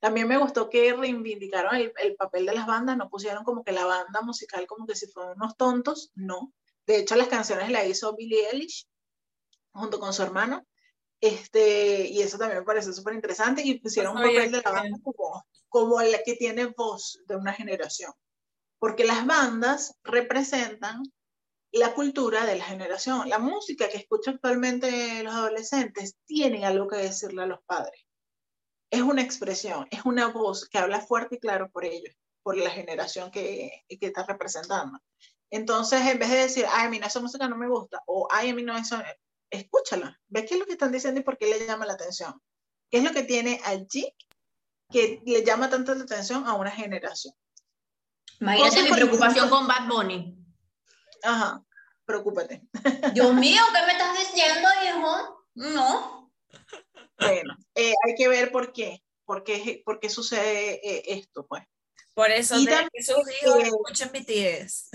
También 0.00 0.26
me 0.26 0.38
gustó 0.38 0.70
que 0.70 0.94
reivindicaron 0.94 1.74
el, 1.74 1.92
el, 1.98 2.16
papel 2.16 2.46
de 2.46 2.54
las 2.54 2.66
bandas, 2.66 2.96
no 2.96 3.10
pusieron 3.10 3.44
como 3.44 3.62
que 3.62 3.72
la 3.72 3.84
banda 3.84 4.22
musical 4.22 4.66
como 4.66 4.86
que 4.86 4.94
si 4.94 5.06
fueran 5.06 5.36
unos 5.36 5.54
tontos, 5.58 6.12
no. 6.14 6.54
De 6.86 6.96
hecho, 6.96 7.14
las 7.14 7.28
canciones 7.28 7.68
las 7.68 7.86
hizo 7.86 8.16
Billie 8.16 8.48
Eilish 8.50 8.86
junto 9.72 9.98
con 9.98 10.12
su 10.12 10.22
hermano. 10.22 10.66
Este, 11.20 12.08
y 12.08 12.20
eso 12.20 12.36
también 12.36 12.60
me 12.60 12.64
parece 12.64 12.92
súper 12.92 13.14
interesante 13.14 13.62
y 13.64 13.78
pusieron 13.78 14.16
un 14.16 14.22
papel 14.22 14.50
de 14.50 14.60
la 14.60 14.70
banda 14.72 14.98
como, 15.02 15.44
como 15.68 16.00
el 16.00 16.16
que 16.24 16.34
tiene 16.34 16.66
voz 16.66 17.20
de 17.26 17.36
una 17.36 17.52
generación. 17.52 18.12
Porque 18.78 19.04
las 19.04 19.24
bandas 19.24 19.96
representan 20.02 21.02
la 21.72 21.94
cultura 21.94 22.44
de 22.44 22.56
la 22.56 22.64
generación. 22.64 23.28
La 23.28 23.38
música 23.38 23.88
que 23.88 23.98
escuchan 23.98 24.34
actualmente 24.34 25.22
los 25.22 25.32
adolescentes 25.32 26.16
tiene 26.26 26.66
algo 26.66 26.88
que 26.88 26.96
decirle 26.96 27.42
a 27.42 27.46
los 27.46 27.62
padres. 27.64 28.04
Es 28.90 29.00
una 29.00 29.22
expresión, 29.22 29.86
es 29.90 30.04
una 30.04 30.28
voz 30.28 30.68
que 30.68 30.78
habla 30.78 31.00
fuerte 31.00 31.36
y 31.36 31.38
claro 31.38 31.70
por 31.70 31.84
ellos, 31.84 32.14
por 32.42 32.58
la 32.58 32.68
generación 32.68 33.30
que, 33.30 33.84
que 33.88 34.06
está 34.06 34.24
representando. 34.24 34.98
Entonces, 35.50 36.00
en 36.02 36.18
vez 36.18 36.30
de 36.30 36.36
decir, 36.36 36.66
ay, 36.68 36.86
a 36.86 36.90
mí 36.90 36.98
no, 36.98 37.06
esa 37.06 37.20
música 37.20 37.48
no 37.48 37.56
me 37.56 37.68
gusta, 37.68 38.02
o 38.06 38.28
ay, 38.30 38.50
a 38.50 38.54
mí 38.54 38.62
no, 38.62 38.76
eso, 38.76 38.96
escúchala, 39.52 40.18
ve 40.28 40.44
qué 40.46 40.54
es 40.54 40.60
lo 40.60 40.66
que 40.66 40.72
están 40.72 40.90
diciendo 40.90 41.20
y 41.20 41.22
por 41.22 41.38
qué 41.38 41.46
le 41.46 41.66
llama 41.66 41.86
la 41.86 41.92
atención. 41.92 42.40
¿Qué 42.90 42.98
es 42.98 43.04
lo 43.04 43.12
que 43.12 43.22
tiene 43.22 43.60
allí 43.64 44.12
que 44.90 45.22
le 45.24 45.44
llama 45.44 45.70
tanto 45.70 45.94
la 45.94 46.04
atención 46.04 46.46
a 46.46 46.54
una 46.54 46.70
generación? 46.70 47.34
Imagínate 48.40 48.82
mi 48.82 48.90
preocupación 48.90 49.48
con 49.48 49.66
Bad 49.66 49.86
Bunny. 49.88 50.36
Ajá, 51.22 51.62
preocúpate. 52.04 52.62
Dios 53.12 53.34
mío, 53.34 53.62
¿qué 53.72 53.86
me 53.86 53.92
estás 53.92 54.18
diciendo, 54.18 54.68
hijo? 54.84 55.46
No. 55.54 56.32
Bueno, 57.18 57.56
eh, 57.74 57.94
hay 58.04 58.14
que 58.16 58.28
ver 58.28 58.50
por 58.50 58.72
qué, 58.72 59.02
por 59.24 59.44
qué, 59.44 59.82
por 59.84 60.00
qué 60.00 60.08
sucede 60.08 60.80
eh, 60.82 61.02
esto, 61.06 61.46
pues. 61.46 61.62
Por 62.14 62.30
eso, 62.30 62.58
y 62.58 62.66
de 62.66 62.88
que 62.92 63.02
sus 63.02 63.24
hijos 63.42 63.58
eh, 63.58 63.62
escuchen 63.62 64.10
BTS. 64.12 64.90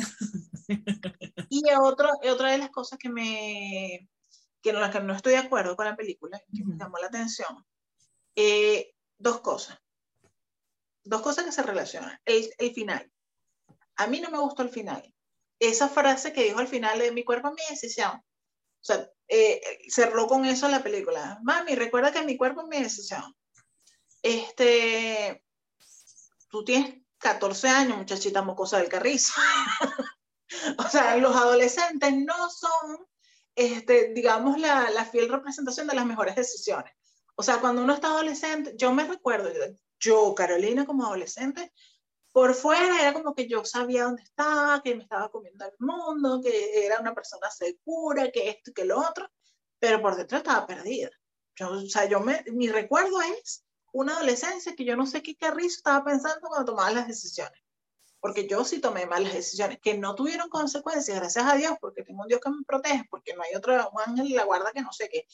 Y 1.50 1.64
otro, 1.80 2.12
otra 2.30 2.52
de 2.52 2.58
las 2.58 2.70
cosas 2.70 3.00
que 3.00 3.10
me, 3.10 4.08
que 4.68 4.72
en 4.72 4.82
las 4.82 4.92
que 4.92 5.00
no 5.00 5.14
estoy 5.14 5.34
de 5.34 5.40
acuerdo 5.40 5.78
con 5.78 5.86
la 5.86 5.96
película, 5.96 6.42
que 6.54 6.66
me 6.66 6.78
llamó 6.78 6.98
la 6.98 7.08
atención, 7.08 7.66
eh, 8.36 8.94
dos 9.18 9.40
cosas. 9.40 9.80
Dos 11.06 11.22
cosas 11.22 11.46
que 11.46 11.54
se 11.54 11.64
relacionan. 11.64 12.20
El, 12.26 12.54
el, 12.58 12.74
final. 12.74 13.10
A 13.96 14.08
mí 14.08 14.20
no 14.20 14.30
me 14.30 14.40
gustó 14.40 14.64
el 14.64 14.70
final. 14.70 15.14
Esa 15.58 15.88
frase 15.88 16.34
que 16.34 16.44
dijo 16.44 16.60
al 16.60 16.68
final 16.68 17.00
de 17.00 17.14
mi 17.14 17.24
cuerpo, 17.24 17.52
mi 17.52 17.62
decisión. 17.70 18.12
O 18.12 18.84
sea, 18.84 19.10
eh, 19.30 19.62
cerró 19.88 20.28
con 20.28 20.44
eso 20.44 20.68
la 20.68 20.84
película. 20.84 21.40
Mami, 21.44 21.76
recuerda 21.76 22.12
que 22.12 22.24
mi 22.24 22.36
cuerpo, 22.36 22.68
mi 22.68 22.82
decisión. 22.84 23.24
Este, 24.22 25.46
tú 26.50 26.66
tienes 26.66 27.02
14 27.20 27.70
años, 27.70 27.98
muchachita 27.98 28.42
mocosa 28.42 28.80
del 28.80 28.90
carrizo. 28.90 29.34
o 30.78 30.90
sea, 30.90 31.16
los 31.16 31.34
adolescentes 31.34 32.14
no 32.18 32.50
son 32.50 33.08
este, 33.58 34.14
digamos, 34.14 34.60
la, 34.60 34.92
la, 34.92 35.04
fiel 35.04 35.30
representación 35.30 35.88
de 35.88 35.96
las 35.96 36.06
mejores 36.06 36.36
decisiones. 36.36 36.94
O 37.36 37.42
sea, 37.42 37.60
cuando 37.60 37.84
uno 37.84 37.94
está 37.94 38.10
adolescente, 38.10 38.76
yo 38.78 38.94
me 38.94 39.04
recuerdo, 39.04 39.50
yo, 40.00 40.36
Carolina, 40.36 40.86
como 40.86 41.06
adolescente, 41.06 41.74
por 42.32 42.54
fuera 42.54 43.02
era 43.02 43.14
como 43.14 43.34
que 43.34 43.48
yo 43.48 43.66
sabía 43.66 44.04
dónde 44.04 44.22
estaba, 44.22 44.82
que 44.84 44.94
me 44.94 45.02
estaba 45.02 45.30
comiendo 45.30 45.66
el 45.66 45.74
mundo, 45.80 46.40
que 46.44 46.86
era 46.86 47.00
una 47.00 47.16
persona 47.16 47.50
segura, 47.50 48.32
que 48.32 48.50
esto 48.50 48.72
que 48.74 48.86
lo 48.86 49.00
otro, 49.00 49.28
pero 49.80 50.02
por 50.04 50.16
dentro 50.16 50.38
estaba 50.38 50.68
perdida. 50.68 51.10
Yo, 51.56 51.72
o 51.72 51.90
sea, 51.90 52.06
yo 52.06 52.20
me, 52.20 52.44
mi 52.52 52.70
recuerdo 52.70 53.20
es 53.22 53.66
una 53.92 54.18
adolescencia 54.18 54.76
que 54.76 54.86
yo 54.86 54.96
no 54.96 55.08
sé 55.08 55.24
qué 55.24 55.36
carrizo 55.36 55.78
estaba 55.78 56.06
pensando 56.06 56.48
cuando 56.48 56.74
tomaba 56.74 56.92
las 56.92 57.08
decisiones 57.08 57.60
porque 58.28 58.46
yo 58.46 58.66
sí 58.66 58.82
tomé 58.82 59.06
malas 59.06 59.34
decisiones, 59.34 59.80
que 59.82 59.98
no 59.98 60.14
tuvieron 60.14 60.50
consecuencias, 60.50 61.18
gracias 61.18 61.46
a 61.46 61.56
Dios, 61.56 61.78
porque 61.80 62.04
tengo 62.04 62.24
un 62.24 62.28
Dios 62.28 62.42
que 62.44 62.50
me 62.50 62.62
protege, 62.68 63.06
porque 63.10 63.34
no 63.34 63.42
hay 63.42 63.56
otro 63.56 63.90
ángel 64.06 64.28
en 64.28 64.36
la 64.36 64.44
guarda 64.44 64.74
que 64.74 64.82
no 64.82 64.92
sé 64.92 65.08
qué, 65.08 65.26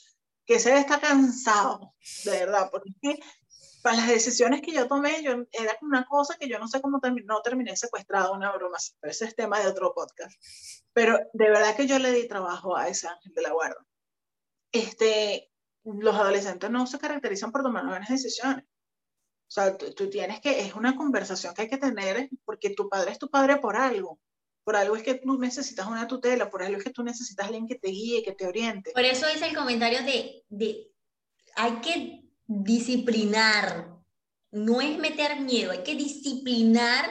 que 0.45 0.59
se 0.59 0.77
está 0.77 0.99
cansado, 0.99 1.95
de 2.23 2.31
verdad, 2.31 2.69
porque 2.69 3.19
para 3.81 3.97
las 3.97 4.09
decisiones 4.09 4.61
que 4.61 4.73
yo 4.73 4.87
tomé, 4.87 5.23
yo, 5.23 5.31
era 5.51 5.75
una 5.81 6.05
cosa 6.05 6.37
que 6.39 6.47
yo 6.47 6.59
no 6.59 6.67
sé 6.67 6.81
cómo 6.81 6.99
terminé, 6.99 7.25
no 7.25 7.41
terminé 7.41 7.75
secuestrada, 7.75 8.29
una 8.29 8.51
broma, 8.51 8.77
pero 8.99 9.09
ese 9.09 9.25
es 9.25 9.35
tema 9.35 9.59
de 9.59 9.69
otro 9.69 9.91
podcast. 9.95 10.39
Pero 10.93 11.17
de 11.33 11.49
verdad 11.49 11.75
que 11.75 11.87
yo 11.87 11.97
le 11.97 12.11
di 12.11 12.27
trabajo 12.27 12.77
a 12.77 12.89
ese 12.89 13.07
ángel 13.07 13.33
de 13.33 13.41
la 13.41 13.53
guarda. 13.53 13.83
Este, 14.71 15.51
los 15.83 16.13
adolescentes 16.13 16.69
no 16.69 16.85
se 16.85 16.99
caracterizan 16.99 17.51
por 17.51 17.63
tomar 17.63 17.87
buenas 17.87 18.09
decisiones. 18.09 18.65
O 19.53 19.61
sea, 19.61 19.77
tú, 19.77 19.91
tú, 19.91 20.09
tienes 20.09 20.39
que, 20.39 20.61
es 20.61 20.73
una 20.73 20.95
conversación 20.95 21.53
que 21.53 21.61
hay 21.61 21.69
que 21.69 21.77
tener 21.77 22.27
porque 22.43 22.71
tu 22.71 22.89
padre 22.89 23.11
es 23.11 23.19
tu 23.19 23.29
padre 23.29 23.57
por 23.57 23.75
algo. 23.75 24.19
Por 24.63 24.75
algo 24.75 24.95
es 24.95 25.03
que 25.03 25.13
tú 25.13 25.37
necesitas 25.37 25.85
una 25.85 26.07
tutela, 26.07 26.49
por 26.49 26.63
algo 26.63 26.79
es 26.79 26.83
que 26.83 26.89
tú 26.89 27.03
necesitas 27.03 27.45
alguien 27.45 27.67
que 27.67 27.75
te 27.75 27.89
guíe, 27.89 28.23
que 28.23 28.31
te 28.31 28.47
oriente. 28.47 28.89
Por 28.93 29.05
eso 29.05 29.27
es 29.27 29.43
el 29.43 29.55
comentario 29.55 30.01
de, 30.01 30.43
de 30.49 30.91
hay 31.55 31.73
que 31.81 32.23
disciplinar, 32.47 33.93
no 34.51 34.81
es 34.81 34.97
meter 34.97 35.41
miedo, 35.41 35.71
hay 35.71 35.83
que 35.83 35.93
disciplinar 35.93 37.05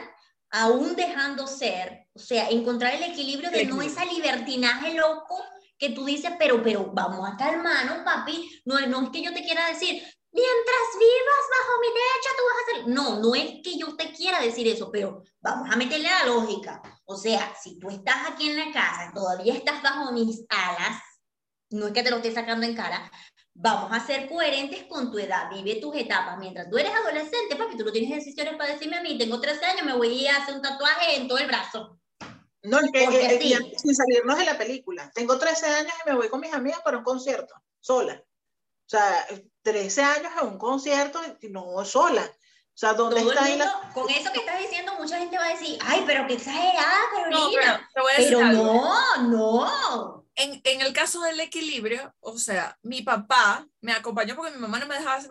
aún 0.49 0.97
dejando 0.97 1.47
ser, 1.47 2.09
o 2.13 2.19
sea, 2.19 2.49
encontrar 2.49 2.93
el 2.93 3.03
equilibrio 3.03 3.51
de 3.51 3.63
no 3.67 3.81
esa 3.81 4.03
libertinaje 4.03 4.95
loco 4.95 5.41
que 5.77 5.91
tú 5.91 6.03
dices, 6.03 6.33
pero, 6.37 6.61
pero 6.61 6.91
vamos 6.93 7.25
a 7.25 7.37
calmarnos, 7.37 7.99
papi, 7.99 8.61
no, 8.65 8.85
no 8.87 9.03
es 9.03 9.09
que 9.11 9.23
yo 9.23 9.33
te 9.33 9.43
quiera 9.43 9.69
decir, 9.69 10.03
mientras 10.33 10.99
vivas 10.99 11.45
bajo 11.51 11.81
mi 11.81 11.87
techo, 11.87 12.29
tú 12.37 12.43
vas 12.43 12.57
a 12.57 12.63
hacer, 12.63 12.87
no, 12.87 13.19
no 13.19 13.35
es 13.35 13.61
que 13.63 13.77
yo 13.77 13.95
te 13.95 14.11
quiera 14.11 14.41
decir 14.41 14.67
eso, 14.67 14.91
pero 14.91 15.23
vamos 15.39 15.69
a 15.71 15.75
meterle 15.75 16.09
la 16.09 16.25
lógica, 16.25 16.81
o 17.05 17.15
sea, 17.15 17.55
si 17.61 17.77
tú 17.79 17.89
estás 17.89 18.29
aquí 18.29 18.49
en 18.49 18.57
la 18.57 18.73
casa, 18.73 19.11
todavía 19.13 19.53
estás 19.53 19.81
bajo 19.81 20.11
mis 20.11 20.43
alas, 20.49 21.01
no 21.69 21.87
es 21.87 21.93
que 21.93 22.03
te 22.03 22.09
lo 22.09 22.17
esté 22.17 22.31
sacando 22.31 22.65
en 22.65 22.75
cara, 22.75 23.11
vamos 23.55 23.91
a 23.91 24.05
ser 24.05 24.27
coherentes 24.27 24.83
con 24.85 25.11
tu 25.11 25.19
edad, 25.19 25.49
vive 25.51 25.79
tus 25.79 25.95
etapas. 25.95 26.37
Mientras 26.39 26.69
tú 26.69 26.77
eres 26.77 26.93
adolescente, 26.93 27.55
papi, 27.55 27.77
tú 27.77 27.85
no 27.85 27.91
tienes 27.91 28.09
decisiones 28.09 28.55
para 28.55 28.73
decirme 28.73 28.97
a 28.97 29.01
mí, 29.01 29.17
tengo 29.17 29.39
13 29.39 29.65
años, 29.65 29.85
me 29.85 29.95
voy 29.95 30.27
a 30.27 30.37
hacer 30.37 30.55
un 30.55 30.61
tatuaje 30.61 31.15
en 31.17 31.27
todo 31.27 31.37
el 31.37 31.47
brazo. 31.47 31.99
No, 32.63 32.79
es 32.79 32.91
que, 32.91 33.03
eh, 33.03 33.39
eh, 33.41 33.73
sin 33.77 33.93
salirnos 33.93 34.37
de 34.37 34.45
la 34.45 34.57
película. 34.57 35.11
Tengo 35.13 35.37
13 35.37 35.65
años 35.67 35.93
y 36.05 36.09
me 36.09 36.15
voy 36.15 36.29
con 36.29 36.39
mis 36.39 36.53
amigas 36.53 36.79
para 36.81 36.97
un 36.97 37.03
concierto, 37.03 37.53
sola. 37.81 38.23
O 38.23 38.89
sea, 38.89 39.25
13 39.63 40.01
años 40.01 40.31
en 40.41 40.47
un 40.47 40.57
concierto 40.57 41.19
y 41.41 41.49
no 41.49 41.83
sola. 41.85 42.23
O 42.23 42.77
sea, 42.77 42.93
¿dónde 42.93 43.21
está 43.21 43.43
ahí 43.43 43.59
Con 43.93 44.09
eso 44.09 44.31
que 44.31 44.39
estás 44.39 44.59
diciendo, 44.59 44.93
mucha 44.97 45.19
gente 45.19 45.37
va 45.37 45.45
a 45.45 45.49
decir, 45.49 45.77
ay, 45.81 46.03
pero 46.07 46.25
qué 46.27 46.33
exagerada, 46.33 47.01
Carolina. 47.15 47.89
No, 47.95 48.03
pero, 48.03 48.05
pero 48.17 48.51
no, 48.51 49.27
no 49.27 50.23
en, 50.35 50.61
en, 50.63 50.81
el 50.81 50.93
caso 50.93 51.21
del 51.21 51.39
equilibrio, 51.39 52.13
o 52.19 52.37
sea, 52.37 52.77
mi 52.81 53.03
papá 53.03 53.67
me 53.81 53.91
acompañó 53.91 54.35
porque 54.35 54.53
mi 54.53 54.59
mamá 54.59 54.79
no 54.79 54.87
me 54.87 54.95
dejaba 54.95 55.21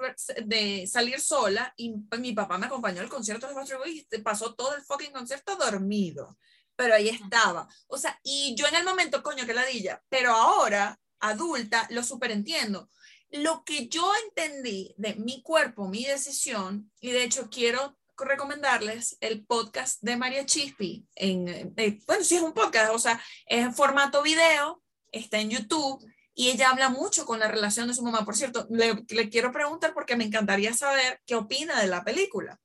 de 0.44 0.86
salir 0.86 1.20
sola 1.20 1.72
y 1.76 1.94
mi 2.18 2.32
papá 2.32 2.58
me 2.58 2.66
acompañó 2.66 3.00
al 3.00 3.08
concierto 3.08 3.48
de 3.48 3.76
Boys 3.76 4.06
y 4.10 4.18
pasó 4.18 4.54
todo 4.54 4.74
el 4.76 4.82
fucking 4.82 5.12
concierto 5.12 5.56
dormido, 5.56 6.38
pero 6.76 6.94
ahí 6.94 7.08
estaba. 7.08 7.66
O 7.88 7.98
sea, 7.98 8.18
y 8.22 8.54
yo 8.56 8.66
en 8.68 8.76
el 8.76 8.84
momento, 8.84 9.22
coño, 9.22 9.44
que 9.44 9.54
ladilla, 9.54 10.00
pero 10.08 10.32
ahora, 10.32 10.98
adulta, 11.18 11.86
lo 11.90 12.04
superentiendo. 12.04 12.88
Lo 13.32 13.64
que 13.64 13.88
yo 13.88 14.08
entendí 14.26 14.94
de 14.96 15.14
mi 15.14 15.42
cuerpo, 15.42 15.88
mi 15.88 16.04
decisión, 16.04 16.92
y 17.00 17.10
de 17.10 17.24
hecho 17.24 17.48
quiero 17.50 17.98
recomendarles 18.18 19.16
el 19.20 19.44
podcast 19.44 20.00
de 20.02 20.16
María 20.16 20.46
Chispi, 20.46 21.06
en, 21.16 21.48
eh, 21.48 21.98
bueno, 22.06 22.24
sí 22.24 22.36
es 22.36 22.42
un 22.42 22.52
podcast, 22.52 22.94
o 22.94 22.98
sea, 22.98 23.20
es 23.46 23.64
en 23.64 23.74
formato 23.74 24.22
video, 24.22 24.82
está 25.10 25.38
en 25.38 25.50
YouTube 25.50 26.04
y 26.34 26.50
ella 26.50 26.70
habla 26.70 26.88
mucho 26.88 27.26
con 27.26 27.40
la 27.40 27.48
relación 27.48 27.88
de 27.88 27.94
su 27.94 28.02
mamá. 28.02 28.24
Por 28.24 28.36
cierto, 28.36 28.66
le, 28.70 29.04
quiero 29.28 29.52
preguntar 29.52 29.92
porque 29.92 30.16
me 30.16 30.24
encantaría 30.24 30.72
saber 30.72 31.20
qué 31.26 31.34
opina 31.34 31.80
de 31.80 31.88
la 31.88 32.04
película. 32.04 32.58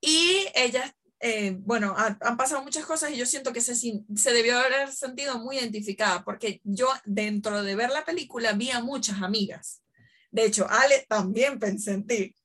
Y 0.00 0.46
ella, 0.54 0.94
eh, 1.20 1.56
bueno, 1.60 1.94
han 1.96 2.36
pasado 2.36 2.62
muchas 2.62 2.84
cosas 2.84 3.10
y 3.10 3.16
yo 3.16 3.26
siento 3.26 3.52
que 3.52 3.60
se, 3.60 3.74
se 3.74 4.32
debió 4.32 4.58
haber 4.58 4.92
sentido 4.92 5.38
muy 5.38 5.56
identificada 5.56 6.24
porque 6.24 6.60
yo 6.64 6.88
dentro 7.04 7.62
de 7.62 7.74
ver 7.74 7.90
la 7.90 8.04
película 8.04 8.52
vi 8.52 8.70
a 8.70 8.82
muchas 8.82 9.22
amigas. 9.22 9.82
De 10.30 10.44
hecho, 10.44 10.66
Ale 10.68 11.06
también 11.08 11.58
pensé 11.58 11.92
en 11.92 12.06
ti. 12.06 12.36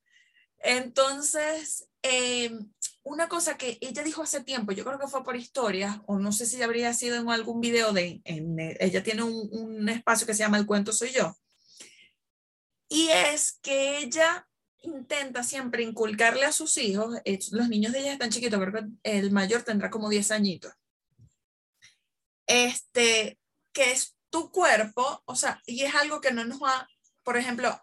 Entonces, 0.58 1.88
eh, 2.02 2.50
una 3.02 3.28
cosa 3.28 3.56
que 3.56 3.78
ella 3.80 4.02
dijo 4.02 4.22
hace 4.22 4.42
tiempo, 4.42 4.72
yo 4.72 4.84
creo 4.84 4.98
que 4.98 5.08
fue 5.08 5.24
por 5.24 5.36
historia, 5.36 6.02
o 6.06 6.18
no 6.18 6.32
sé 6.32 6.46
si 6.46 6.62
habría 6.62 6.94
sido 6.94 7.16
en 7.16 7.28
algún 7.28 7.60
video 7.60 7.92
de, 7.92 8.22
en, 8.24 8.56
ella 8.58 9.02
tiene 9.02 9.24
un, 9.24 9.48
un, 9.52 9.88
espacio 9.88 10.26
que 10.26 10.34
se 10.34 10.40
llama 10.44 10.58
El 10.58 10.66
cuento 10.66 10.92
soy 10.92 11.10
yo, 11.10 11.36
y 12.88 13.08
es 13.08 13.58
que 13.60 13.98
ella 13.98 14.46
intenta 14.82 15.42
siempre 15.42 15.82
inculcarle 15.82 16.44
a 16.44 16.52
sus 16.52 16.76
hijos, 16.78 17.16
eh, 17.24 17.38
los 17.52 17.68
niños 17.68 17.92
de 17.92 18.00
ella 18.00 18.12
están 18.12 18.30
chiquitos, 18.30 18.60
creo 18.60 18.72
que 18.72 18.88
el 19.02 19.30
mayor 19.30 19.62
tendrá 19.62 19.90
como 19.90 20.08
10 20.08 20.30
añitos, 20.30 20.72
este, 22.46 23.38
que 23.72 23.92
es 23.92 24.16
tu 24.30 24.50
cuerpo, 24.50 25.22
o 25.24 25.36
sea, 25.36 25.62
y 25.66 25.82
es 25.82 25.94
algo 25.94 26.20
que 26.20 26.32
no 26.32 26.44
nos 26.44 26.62
va, 26.62 26.88
por 27.22 27.36
ejemplo, 27.36 27.80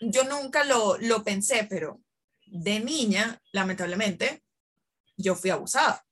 yo 0.00 0.24
nunca 0.24 0.64
lo, 0.64 0.96
lo 0.98 1.22
pensé, 1.24 1.66
pero 1.68 2.00
de 2.46 2.80
niña, 2.80 3.40
lamentablemente, 3.52 4.42
yo 5.16 5.34
fui 5.34 5.50
abusada. 5.50 6.04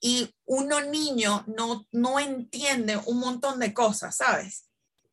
Y 0.00 0.34
uno 0.46 0.80
niño 0.80 1.44
no, 1.46 1.86
no 1.92 2.18
entiende 2.18 2.96
un 2.96 3.18
montón 3.18 3.58
de 3.58 3.74
cosas, 3.74 4.16
¿sabes? 4.16 4.66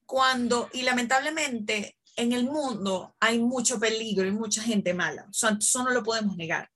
Cuando, 0.06 0.70
y 0.72 0.84
lamentablemente 0.84 1.98
en 2.18 2.34
el 2.34 2.44
mundo 2.44 3.16
hay 3.20 3.40
mucho 3.40 3.80
peligro 3.80 4.28
y 4.28 4.32
mucha 4.32 4.62
gente 4.62 4.94
mala, 4.94 5.28
eso 5.32 5.84
no 5.84 5.92
lo 5.92 6.04
podemos 6.04 6.36
negar. 6.36 6.70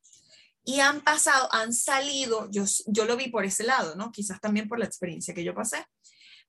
Y 0.63 0.79
han 0.79 1.01
pasado, 1.01 1.49
han 1.51 1.73
salido, 1.73 2.47
yo, 2.51 2.63
yo 2.87 3.05
lo 3.05 3.17
vi 3.17 3.29
por 3.29 3.43
ese 3.43 3.63
lado, 3.63 3.95
¿no? 3.95 4.11
Quizás 4.11 4.39
también 4.39 4.69
por 4.69 4.79
la 4.79 4.85
experiencia 4.85 5.33
que 5.33 5.43
yo 5.43 5.53
pasé, 5.53 5.85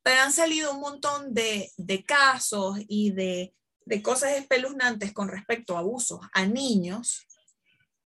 pero 0.03 0.21
han 0.21 0.33
salido 0.33 0.73
un 0.73 0.81
montón 0.81 1.33
de, 1.33 1.73
de 1.77 2.05
casos 2.05 2.79
y 2.87 3.11
de 3.13 3.55
de 3.85 4.03
cosas 4.03 4.37
espeluznantes 4.37 5.13
con 5.13 5.29
respecto 5.29 5.77
a 5.77 5.81
abusos 5.81 6.21
a 6.33 6.47
niños, 6.47 7.27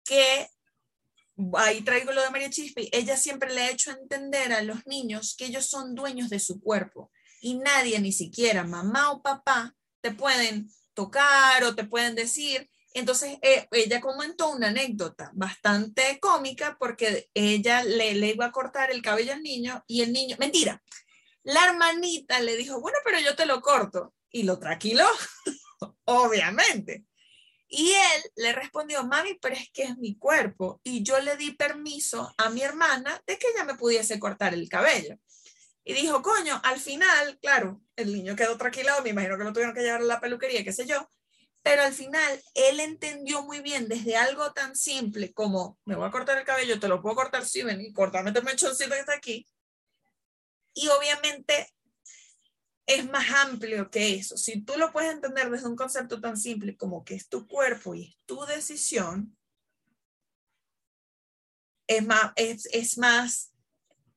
que 0.04 0.48
ahí 1.58 1.82
traigo 1.82 2.12
lo 2.12 2.22
de 2.22 2.30
María 2.30 2.50
Chispi, 2.50 2.90
ella 2.92 3.18
siempre 3.18 3.54
le 3.54 3.62
ha 3.62 3.72
hecho 3.72 3.92
entender 3.92 4.54
a 4.54 4.62
los 4.62 4.86
niños 4.86 5.36
que 5.38 5.46
ellos 5.46 5.66
son 5.66 5.96
dueños 5.96 6.30
de 6.30 6.40
su 6.40 6.62
cuerpo 6.62 7.12
y 7.42 7.56
nadie, 7.56 8.00
ni 8.00 8.12
siquiera 8.12 8.64
mamá 8.64 9.12
o 9.12 9.22
papá, 9.22 9.76
te 10.06 10.12
pueden 10.12 10.70
tocar 10.94 11.63
o 11.63 11.74
te 11.74 11.84
pueden 11.84 12.13
decir. 12.13 12.70
Entonces, 12.94 13.39
eh, 13.41 13.68
ella 13.72 14.00
comentó 14.00 14.52
una 14.52 14.68
anécdota 14.68 15.32
bastante 15.34 16.20
cómica 16.20 16.78
porque 16.80 17.28
ella 17.34 17.84
le, 17.84 18.13
le 18.13 18.28
iba 18.28 18.46
a 18.46 18.52
cortar 18.52 18.91
el 18.91 19.02
cabello 19.02 19.34
al 19.34 19.41
niño 19.41 19.84
y 19.88 20.04
el 20.04 20.13
niño, 20.13 20.36
mentira, 20.39 20.80
la 21.41 21.65
hermanita 21.65 22.39
le 22.39 22.56
dijo, 22.56 22.80
bueno, 22.80 23.00
pero 23.04 23.20
yo 23.20 23.36
te 23.36 23.48
lo 23.48 23.62
corto 23.62 24.13
y 24.30 24.44
lo 24.44 24.60
tranquiló, 24.60 25.08
obviamente. 26.06 27.06
Y 27.68 27.89
él 27.89 28.32
le 28.36 28.54
respondió, 28.54 29.04
mami, 29.08 29.39
pero 29.41 29.56
es 29.56 29.72
que 29.72 29.84
es 29.84 29.98
mi 29.98 30.20
cuerpo. 30.20 30.82
Y 30.84 31.02
yo 31.02 31.20
le 31.20 31.36
di 31.36 31.52
permiso 31.54 32.32
a 32.38 32.52
mi 32.52 32.62
hermana 32.62 33.20
de 33.26 33.39
que 33.39 33.48
ella 33.48 33.63
me 33.63 33.74
pudiese 33.74 34.20
cortar 34.20 34.54
el 34.54 34.70
cabello. 34.70 35.18
Y 35.86 35.93
dijo, 35.93 36.21
coño, 36.21 36.60
al 36.63 36.80
final, 36.80 37.38
claro, 37.39 37.82
el 37.95 38.12
niño 38.12 38.36
quedó 38.36 38.58
tranquilado, 38.58 39.04
me 39.04 39.12
imagino 39.12 39.38
que 39.38 39.43
lo 39.43 39.54
tuvieron 39.54 39.74
que 39.74 39.82
llevar 39.82 40.02
a 40.02 40.06
la 40.06 40.19
peluquería, 40.19 40.63
qué 40.63 40.74
sé 40.74 40.86
yo, 40.86 41.08
pero 41.62 41.84
al 41.84 41.93
final 41.93 42.43
él 42.56 42.80
entendió 42.80 43.43
muy 43.43 43.60
bien 43.62 43.88
desde 43.88 44.17
algo 44.17 44.52
tan 44.52 44.76
simple 44.76 45.32
como, 45.34 45.80
me 45.86 45.95
voy 45.95 46.08
a 46.08 46.12
cortar 46.12 46.38
el 46.38 46.43
cabello, 46.43 46.80
te 46.80 46.88
lo 46.88 47.02
puedo 47.02 47.15
cortar, 47.15 47.45
sí, 47.45 47.62
ven 47.63 47.82
y 47.82 47.93
cortame 47.93 48.32
este 48.32 48.41
mechoncito 48.41 48.91
que 48.91 49.00
está 49.00 49.13
aquí. 49.13 49.48
Y 50.74 50.88
obviamente 50.89 51.74
es 52.88 53.10
más 53.10 53.30
amplio 53.32 53.89
que 53.89 54.15
eso. 54.15 54.38
Si 54.38 54.62
tú 54.62 54.74
lo 54.78 54.91
puedes 54.91 55.12
entender 55.12 55.50
desde 55.50 55.67
un 55.67 55.76
concepto 55.76 56.19
tan 56.19 56.38
simple 56.38 56.78
como 56.78 57.04
que 57.04 57.15
es 57.15 57.30
tu 57.30 57.48
cuerpo 57.48 57.95
y 57.95 58.10
es 58.10 58.17
tu 58.26 58.43
decisión, 58.45 59.38
es 61.88 62.06
más, 62.06 62.32
es, 62.36 62.98
más, 62.98 63.54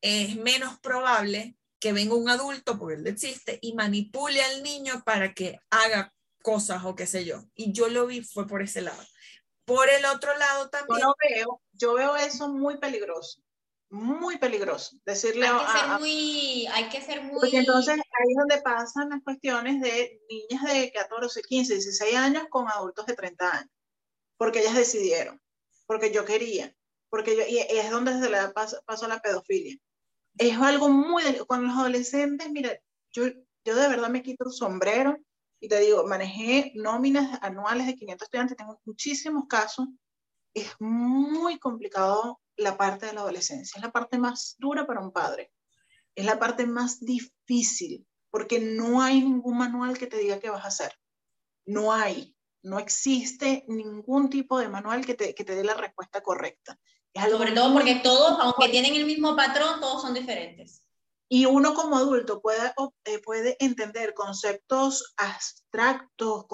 es 0.01 0.37
menos 0.37 0.79
probable 0.81 1.57
que 1.81 1.93
venga 1.93 2.15
un 2.15 2.29
adulto, 2.29 2.79
porque 2.79 2.97
él 2.97 3.07
existe, 3.07 3.59
y 3.63 3.75
manipule 3.75 4.43
al 4.43 4.63
niño 4.63 5.03
para 5.05 5.35
que 5.35 5.59
haga 5.71 6.13
cosas 6.43 6.85
o 6.85 6.95
qué 6.95 7.07
sé 7.07 7.25
yo. 7.25 7.45
Y 7.55 7.73
yo 7.73 7.89
lo 7.89 8.07
vi, 8.07 8.23
fue 8.23 8.47
por 8.47 8.63
ese 8.63 8.81
lado. 8.81 9.03
Por 9.65 9.89
el 9.89 10.05
otro 10.07 10.37
lado 10.37 10.71
también. 10.71 11.01
Yo, 11.01 11.15
veo, 11.29 11.63
yo 11.73 11.95
veo 11.95 12.17
eso 12.17 12.49
muy 12.49 12.79
peligroso 12.79 13.43
muy 13.91 14.39
peligroso. 14.39 14.97
Decirle 15.05 15.47
hay 15.47 15.59
que 15.59 15.73
ser 15.73 15.99
muy, 15.99 16.67
hay 16.67 16.89
que 16.89 17.01
ser 17.01 17.23
muy... 17.23 17.41
Porque 17.41 17.59
entonces 17.59 17.95
ahí 17.95 18.31
es 18.31 18.37
donde 18.37 18.63
pasan 18.63 19.11
las 19.11 19.23
cuestiones 19.23 19.81
de 19.81 20.21
niñas 20.29 20.65
de 20.65 20.93
14, 20.93 21.43
15, 21.43 21.75
16 21.75 22.17
años 22.17 22.45
con 22.51 22.69
adultos 22.69 23.07
de 23.07 23.15
30 23.15 23.51
años. 23.51 23.71
Porque 24.37 24.61
ellas 24.61 24.75
decidieron, 24.75 25.41
porque 25.87 26.13
yo 26.13 26.25
quería, 26.25 26.75
porque 27.11 27.37
yo, 27.37 27.43
y 27.47 27.59
es 27.59 27.91
donde 27.91 28.19
se 28.21 28.31
le 28.31 28.49
pasó, 28.49 28.81
pasó 28.87 29.09
la 29.09 29.21
pedofilia. 29.21 29.77
Es 30.39 30.57
algo 30.59 30.89
muy... 30.89 31.23
Con 31.47 31.67
los 31.67 31.77
adolescentes, 31.77 32.51
mira, 32.51 32.79
yo, 33.13 33.25
yo 33.65 33.77
de 33.77 33.89
verdad 33.89 34.09
me 34.09 34.23
quito 34.23 34.45
el 34.47 34.53
sombrero 34.53 35.19
y 35.61 35.69
te 35.69 35.81
digo, 35.81 36.07
manejé 36.07 36.73
nóminas 36.75 37.39
anuales 37.43 37.87
de 37.87 37.97
500 37.97 38.27
estudiantes, 38.27 38.57
tengo 38.57 38.81
muchísimos 38.85 39.45
casos. 39.49 39.89
Es 40.55 40.75
muy 40.79 41.59
complicado 41.59 42.41
la 42.57 42.77
parte 42.77 43.07
de 43.07 43.13
la 43.13 43.21
adolescencia. 43.21 43.79
Es 43.79 43.85
la 43.85 43.93
parte 43.93 44.19
más 44.19 44.57
dura 44.59 44.87
para 44.87 45.01
un 45.01 45.13
padre. 45.13 45.53
Es 46.15 46.25
la 46.25 46.39
parte 46.39 46.67
más 46.67 47.01
difícil 47.01 48.07
porque 48.31 48.61
no 48.61 49.01
hay 49.01 49.23
ningún 49.23 49.59
manual 49.59 49.99
que 49.99 50.07
te 50.07 50.19
diga 50.19 50.41
qué 50.41 50.51
vas 50.51 50.65
a 50.65 50.69
hacer. 50.69 50.93
No 51.67 51.93
hay. 51.93 52.37
No 52.63 52.79
existe 52.79 53.65
ningún 53.69 54.29
tipo 54.29 54.59
de 54.59 54.69
manual 54.69 55.07
que 55.07 55.15
te, 55.15 55.35
que 55.35 55.45
te 55.45 55.55
dé 55.55 55.65
la 55.65 55.75
respuesta 55.75 56.21
correcta. 56.23 56.79
Sobre 57.31 57.53
todo 57.53 57.73
porque 57.73 58.01
todos, 58.03 58.39
aunque 58.41 58.69
tienen 58.69 58.95
el 58.95 59.07
mismo 59.07 59.35
patrón, 59.37 59.81
todos 59.81 60.03
son 60.03 60.15
diferentes. 60.15 60.83
Y 61.29 61.45
uno 61.45 61.75
como 61.75 61.97
adulto 61.97 62.41
puede, 62.41 62.73
eh, 63.05 63.19
puede 63.19 63.57
entender 63.61 64.15
conceptos 64.15 65.15
abstractos, 65.17 66.47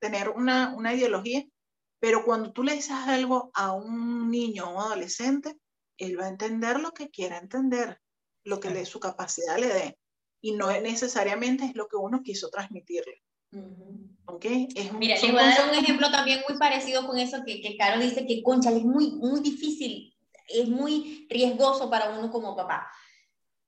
tener 0.00 0.30
una, 0.30 0.74
una 0.76 0.94
ideología, 0.94 1.44
pero 2.00 2.24
cuando 2.24 2.52
tú 2.52 2.64
le 2.64 2.74
dices 2.74 2.92
algo 2.92 3.50
a 3.54 3.72
un 3.72 4.30
niño 4.30 4.66
o 4.66 4.76
un 4.76 4.82
adolescente, 4.82 5.56
él 5.98 6.18
va 6.18 6.26
a 6.26 6.28
entender 6.28 6.80
lo 6.80 6.92
que 6.92 7.10
quiera 7.10 7.38
entender, 7.38 8.00
lo 8.44 8.60
que 8.60 8.70
le, 8.70 8.86
su 8.86 9.00
capacidad 9.00 9.58
le 9.58 9.68
dé. 9.68 9.98
Y 10.40 10.52
no 10.52 10.68
necesariamente 10.80 11.64
es 11.64 11.74
lo 11.74 11.88
que 11.88 11.96
uno 11.96 12.22
quiso 12.22 12.50
transmitirle. 12.50 13.22
¿Okay? 14.26 14.68
Es 14.74 14.92
Mira, 14.92 15.14
les 15.14 15.32
voy 15.32 15.40
a 15.40 15.48
dar 15.48 15.70
un 15.70 15.74
ejemplo 15.74 16.10
también 16.10 16.42
muy 16.48 16.58
parecido 16.58 17.06
con 17.06 17.18
eso 17.18 17.38
que, 17.44 17.60
que 17.60 17.76
Caro 17.76 18.00
dice 18.00 18.26
que, 18.26 18.42
concha, 18.42 18.70
es 18.70 18.84
muy, 18.84 19.12
muy 19.12 19.40
difícil, 19.40 20.14
es 20.48 20.68
muy 20.68 21.26
riesgoso 21.30 21.88
para 21.88 22.10
uno 22.18 22.30
como 22.30 22.54
papá, 22.54 22.90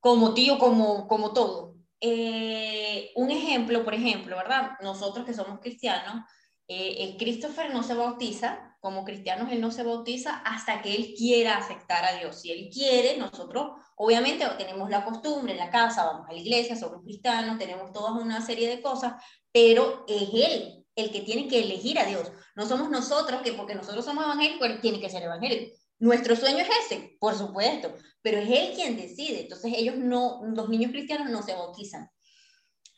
como 0.01 0.35
tío, 0.35 0.59
como, 0.59 1.09
como 1.09 1.33
todo. 1.33 1.77
Eh, 2.01 3.11
un 3.15 3.31
ejemplo, 3.31 3.85
por 3.85 3.95
ejemplo, 3.95 4.37
¿verdad? 4.37 4.73
Nosotros 4.83 5.25
que 5.27 5.35
somos 5.35 5.61
cristianos, 5.61 6.25
eh, 6.69 7.17
Christopher 7.19 7.73
no 7.73 7.83
se 7.83 7.95
bautiza, 7.95 8.70
como 8.81 9.05
cristianos 9.05 9.53
él 9.53 9.61
no 9.61 9.71
se 9.71 9.83
bautiza 9.83 10.39
hasta 10.39 10.81
que 10.81 10.95
él 10.95 11.15
quiera 11.17 11.59
aceptar 11.59 12.05
a 12.05 12.19
Dios. 12.19 12.41
Si 12.41 12.51
él 12.51 12.71
quiere, 12.73 13.19
nosotros 13.19 13.73
obviamente 13.95 14.47
tenemos 14.57 14.89
la 14.89 15.05
costumbre 15.05 15.53
en 15.53 15.59
la 15.59 15.71
casa, 15.71 16.07
vamos 16.07 16.27
a 16.29 16.33
la 16.33 16.39
iglesia, 16.39 16.77
somos 16.77 17.03
cristianos, 17.03 17.59
tenemos 17.59 17.93
toda 17.93 18.13
una 18.13 18.45
serie 18.45 18.69
de 18.69 18.81
cosas, 18.81 19.23
pero 19.53 20.05
es 20.09 20.31
él 20.33 20.85
el 20.97 21.11
que 21.11 21.21
tiene 21.21 21.47
que 21.47 21.61
elegir 21.61 21.99
a 21.99 22.07
Dios. 22.07 22.33
No 22.57 22.67
somos 22.67 22.91
nosotros 22.91 23.43
que 23.43 23.53
porque 23.53 23.75
nosotros 23.75 24.05
somos 24.05 24.25
evangélicos, 24.25 24.69
él 24.69 24.81
tiene 24.81 25.01
que 25.01 25.11
ser 25.11 25.23
evangélico. 25.23 25.77
Nuestro 25.99 26.35
sueño 26.35 26.59
es 26.59 26.69
ese, 26.87 27.17
por 27.21 27.35
supuesto, 27.37 27.95
pero 28.23 28.39
es 28.39 28.49
él 28.49 28.73
quien 28.75 28.97
decide. 28.97 29.43
Entonces 29.43 29.75
ellos 29.77 29.97
no, 29.97 30.41
los 30.55 30.71
niños 30.71 30.91
cristianos 30.91 31.31
no 31.31 31.43
se 31.43 31.55
bautizan. 31.55 32.09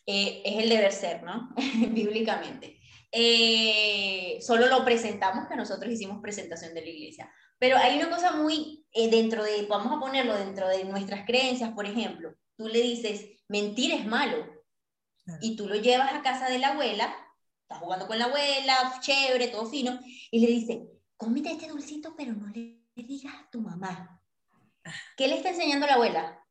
Eh, 0.07 0.43
es 0.45 0.63
el 0.63 0.69
deber 0.69 0.93
ser, 0.93 1.23
¿no? 1.25 1.51
Bíblicamente. 1.91 2.79
Eh, 3.13 4.39
solo 4.41 4.69
lo 4.69 4.85
presentamos, 4.85 5.47
que 5.47 5.55
nosotros 5.55 5.93
hicimos 5.93 6.23
presentación 6.23 6.73
de 6.73 6.81
la 6.81 6.89
iglesia. 6.89 7.31
Pero 7.59 7.77
hay 7.77 7.99
una 7.99 8.11
cosa 8.11 8.33
muy 8.33 8.87
eh, 8.91 9.11
dentro 9.11 9.45
de, 9.45 9.67
vamos 9.67 9.93
a 9.93 10.01
ponerlo 10.01 10.35
dentro 10.37 10.67
de 10.67 10.85
nuestras 10.85 11.27
creencias, 11.27 11.73
por 11.73 11.87
ejemplo, 11.87 12.35
tú 12.57 12.69
le 12.69 12.81
dices, 12.81 13.27
mentir 13.49 13.93
es 13.93 14.07
malo, 14.07 14.47
y 15.41 15.57
tú 15.57 15.69
lo 15.69 15.77
llevas 15.77 16.13
a 16.13 16.23
casa 16.23 16.49
de 16.49 16.59
la 16.59 16.69
abuela, 16.69 17.15
estás 17.63 17.79
jugando 17.79 18.07
con 18.07 18.19
la 18.19 18.25
abuela, 18.25 18.99
chévere, 19.01 19.49
todo 19.49 19.67
fino, 19.67 20.01
y 20.31 20.41
le 20.41 20.47
dices, 20.47 20.79
cómete 21.17 21.53
este 21.53 21.69
dulcito, 21.69 22.15
pero 22.17 22.33
no 22.33 22.49
le 22.49 22.81
digas 22.97 23.35
a 23.35 23.51
tu 23.51 23.61
mamá. 23.61 24.21
¿Qué 25.17 25.29
le 25.29 25.37
está 25.37 25.51
enseñando 25.51 25.87
la 25.87 25.95
abuela? 25.95 26.45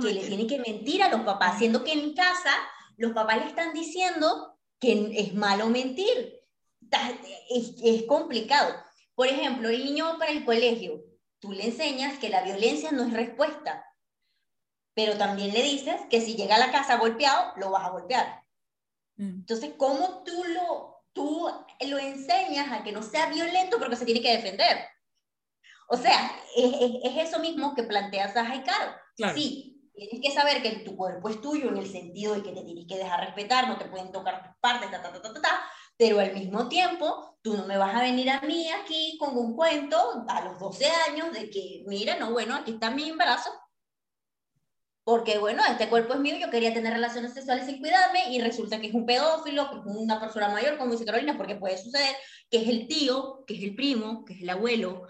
Que 0.00 0.12
le 0.12 0.26
tiene 0.26 0.46
que 0.46 0.58
mentir 0.58 1.02
a 1.02 1.08
los 1.08 1.20
papás, 1.20 1.58
siendo 1.58 1.84
que 1.84 1.92
en 1.92 2.14
casa 2.14 2.50
los 2.96 3.12
papás 3.12 3.38
le 3.38 3.46
están 3.46 3.72
diciendo 3.72 4.53
que 4.80 5.10
es 5.16 5.34
malo 5.34 5.68
mentir. 5.68 6.40
Es, 7.50 7.74
es 7.82 8.02
complicado. 8.04 8.74
Por 9.14 9.26
ejemplo, 9.26 9.68
el 9.68 9.84
niño 9.84 10.18
para 10.18 10.32
el 10.32 10.44
colegio, 10.44 11.04
tú 11.38 11.52
le 11.52 11.66
enseñas 11.66 12.18
que 12.18 12.28
la 12.28 12.42
violencia 12.42 12.92
no 12.92 13.04
es 13.04 13.12
respuesta, 13.12 13.84
pero 14.94 15.16
también 15.16 15.52
le 15.52 15.62
dices 15.62 16.00
que 16.10 16.20
si 16.20 16.34
llega 16.34 16.56
a 16.56 16.58
la 16.58 16.72
casa 16.72 16.96
golpeado, 16.96 17.52
lo 17.56 17.70
vas 17.70 17.84
a 17.84 17.90
golpear. 17.90 18.42
Mm. 19.16 19.40
Entonces, 19.40 19.72
¿cómo 19.76 20.22
tú 20.24 20.44
lo, 20.44 21.02
tú 21.12 21.48
lo 21.86 21.98
enseñas 21.98 22.72
a 22.72 22.82
que 22.82 22.92
no 22.92 23.02
sea 23.02 23.26
violento 23.26 23.78
porque 23.78 23.96
se 23.96 24.04
tiene 24.04 24.22
que 24.22 24.36
defender? 24.36 24.88
O 25.88 25.96
sea, 25.96 26.30
es, 26.56 26.72
es, 27.04 27.28
eso 27.28 27.38
mismo 27.40 27.74
que 27.74 27.82
plantea 27.82 28.32
Saja 28.32 28.56
y 28.56 28.62
Caro. 28.62 28.94
Sí, 29.34 29.73
tienes 29.94 30.20
que 30.20 30.30
saber 30.32 30.62
que 30.62 30.70
tu 30.80 30.96
cuerpo 30.96 31.28
es 31.28 31.40
tuyo 31.40 31.68
en 31.68 31.76
el 31.76 31.86
sentido 31.86 32.34
de 32.34 32.42
que 32.42 32.52
te 32.52 32.62
tienes 32.62 32.86
que 32.86 32.98
dejar 32.98 33.20
respetar, 33.20 33.68
no 33.68 33.78
te 33.78 33.86
pueden 33.86 34.10
tocar 34.10 34.42
tus 34.42 34.56
partes, 34.60 34.90
ta, 34.90 35.00
ta, 35.00 35.12
ta, 35.12 35.22
ta, 35.22 35.40
ta, 35.40 35.60
pero 35.96 36.18
al 36.18 36.34
mismo 36.34 36.68
tiempo 36.68 37.38
tú 37.42 37.56
no 37.56 37.66
me 37.66 37.78
vas 37.78 37.94
a 37.94 38.02
venir 38.02 38.28
a 38.30 38.40
mí 38.40 38.68
aquí 38.70 39.16
con 39.18 39.36
un 39.36 39.54
cuento 39.54 40.24
a 40.28 40.44
los 40.44 40.58
12 40.58 40.86
años 41.08 41.32
de 41.32 41.48
que, 41.48 41.84
mira, 41.86 42.16
no, 42.16 42.32
bueno, 42.32 42.56
aquí 42.56 42.72
está 42.72 42.90
mi 42.90 43.08
embarazo, 43.08 43.50
porque 45.04 45.38
bueno, 45.38 45.62
este 45.68 45.88
cuerpo 45.88 46.14
es 46.14 46.20
mío, 46.20 46.36
yo 46.38 46.50
quería 46.50 46.74
tener 46.74 46.94
relaciones 46.94 47.34
sexuales 47.34 47.66
sin 47.66 47.78
cuidarme 47.78 48.30
y 48.30 48.40
resulta 48.40 48.80
que 48.80 48.88
es 48.88 48.94
un 48.94 49.06
pedófilo, 49.06 49.70
que 49.70 49.76
es 49.76 49.96
una 49.96 50.18
persona 50.18 50.48
mayor, 50.48 50.76
como 50.76 50.92
dice 50.92 51.04
Carolina, 51.04 51.36
porque 51.36 51.56
puede 51.56 51.78
suceder 51.78 52.16
que 52.50 52.62
es 52.62 52.68
el 52.68 52.88
tío, 52.88 53.44
que 53.46 53.54
es 53.54 53.62
el 53.62 53.76
primo, 53.76 54.24
que 54.24 54.32
es 54.32 54.42
el 54.42 54.50
abuelo, 54.50 55.06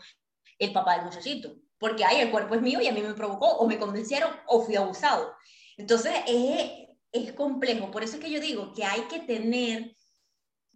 el 0.59 0.73
papá 0.73 0.97
del 0.97 1.07
muchachito 1.07 1.63
porque 1.79 2.05
ay, 2.05 2.21
el 2.21 2.31
cuerpo 2.31 2.55
es 2.55 2.63
mío 2.63 2.81
y 2.81 2.87
a 2.87 2.93
mí 2.93 3.03
me 3.03 3.15
provocó 3.15 3.47
o 3.47 3.67
me 3.67 3.79
convencieron 3.79 4.31
o 4.47 4.63
fui 4.63 4.77
abusado. 4.77 5.35
Entonces 5.77 6.13
es, 6.27 6.89
es 7.13 7.33
complejo, 7.33 7.91
por 7.91 8.03
eso 8.03 8.17
es 8.17 8.23
que 8.23 8.31
yo 8.31 8.41
digo 8.41 8.73
que 8.75 8.85
hay 8.85 9.03
que 9.03 9.21
tener, 9.21 9.97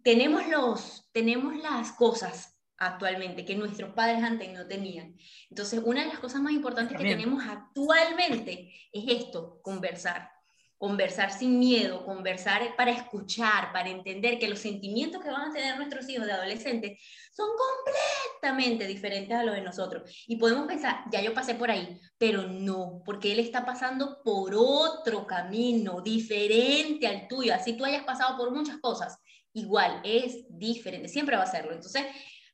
tenemos, 0.03 0.47
los, 0.47 1.09
tenemos 1.11 1.55
las 1.57 1.91
cosas 1.93 2.55
actualmente 2.77 3.45
que 3.45 3.55
nuestros 3.55 3.93
padres 3.93 4.23
antes 4.23 4.51
no 4.51 4.65
tenían. 4.65 5.17
Entonces, 5.49 5.81
una 5.83 6.01
de 6.01 6.07
las 6.07 6.19
cosas 6.19 6.41
más 6.41 6.53
importantes 6.53 6.97
que 6.97 7.03
tenemos 7.03 7.43
actualmente 7.45 8.73
es 8.93 9.03
esto, 9.07 9.59
conversar 9.61 10.29
conversar 10.79 11.33
sin 11.33 11.59
miedo, 11.59 12.05
conversar 12.05 12.73
para 12.77 12.91
escuchar, 12.91 13.73
para 13.73 13.89
entender 13.89 14.39
que 14.39 14.47
los 14.47 14.59
sentimientos 14.59 15.21
que 15.21 15.29
van 15.29 15.49
a 15.49 15.53
tener 15.53 15.75
nuestros 15.75 16.07
hijos 16.07 16.25
de 16.25 16.31
adolescentes 16.31 16.97
son 17.33 17.49
completamente 18.39 18.87
diferentes 18.87 19.35
a 19.35 19.43
los 19.43 19.55
de 19.55 19.61
nosotros. 19.61 20.25
Y 20.27 20.37
podemos 20.37 20.67
pensar, 20.67 21.03
ya 21.11 21.21
yo 21.21 21.33
pasé 21.33 21.55
por 21.55 21.69
ahí, 21.69 21.99
pero 22.17 22.43
no, 22.47 23.01
porque 23.05 23.31
él 23.31 23.39
está 23.39 23.65
pasando 23.65 24.21
por 24.23 24.53
otro 24.55 25.27
camino 25.27 26.01
diferente 26.01 27.07
al 27.07 27.27
tuyo. 27.27 27.53
Así 27.53 27.73
tú 27.73 27.85
hayas 27.85 28.03
pasado 28.03 28.37
por 28.37 28.51
muchas 28.51 28.77
cosas, 28.77 29.17
igual 29.53 30.01
es 30.03 30.45
diferente, 30.49 31.07
siempre 31.07 31.35
va 31.35 31.43
a 31.43 31.51
serlo. 31.51 31.73
Entonces, 31.73 32.03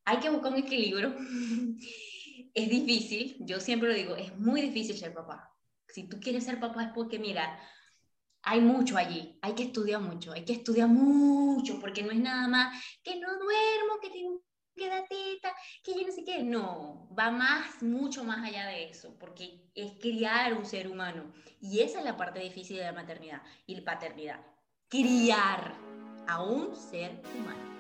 hay 0.03 0.17
que 0.17 0.29
buscar 0.29 0.51
un 0.51 0.59
equilibrio. 0.59 1.15
es 2.53 2.69
difícil, 2.69 3.37
yo 3.39 3.59
siempre 3.59 3.89
lo 3.89 3.95
digo, 3.95 4.15
es 4.15 4.35
muy 4.37 4.61
difícil 4.61 4.97
ser 4.97 5.13
papá. 5.13 5.51
Si 5.87 6.07
tú 6.07 6.19
quieres 6.19 6.43
ser 6.43 6.59
papá 6.59 6.83
es 6.83 6.89
porque, 6.93 7.19
mira, 7.19 7.59
hay 8.41 8.61
mucho 8.61 8.97
allí, 8.97 9.37
hay 9.41 9.53
que 9.53 9.63
estudiar 9.63 10.01
mucho, 10.01 10.31
hay 10.31 10.45
que 10.45 10.53
estudiar 10.53 10.87
mucho, 10.87 11.79
porque 11.79 12.03
no 12.03 12.11
es 12.11 12.19
nada 12.19 12.47
más 12.47 12.83
que 13.03 13.19
no 13.19 13.27
duermo, 13.39 13.99
que 14.01 14.09
tengo 14.09 14.41
teta, 14.75 15.55
que 15.83 15.93
yo 15.93 16.05
no 16.05 16.11
sé 16.11 16.23
qué, 16.23 16.43
no, 16.43 17.07
va 17.17 17.31
más, 17.31 17.81
mucho 17.81 18.23
más 18.23 18.45
allá 18.45 18.67
de 18.67 18.89
eso, 18.89 19.15
porque 19.19 19.69
es 19.73 19.93
criar 19.99 20.53
un 20.53 20.65
ser 20.65 20.88
humano, 20.88 21.33
y 21.61 21.81
esa 21.81 21.99
es 21.99 22.05
la 22.05 22.17
parte 22.17 22.39
difícil 22.39 22.77
de 22.77 22.83
la 22.83 22.93
maternidad 22.93 23.41
y 23.65 23.75
la 23.75 23.83
paternidad, 23.83 24.45
criar 24.89 25.73
a 26.27 26.41
un 26.41 26.75
ser 26.75 27.21
humano. 27.35 27.74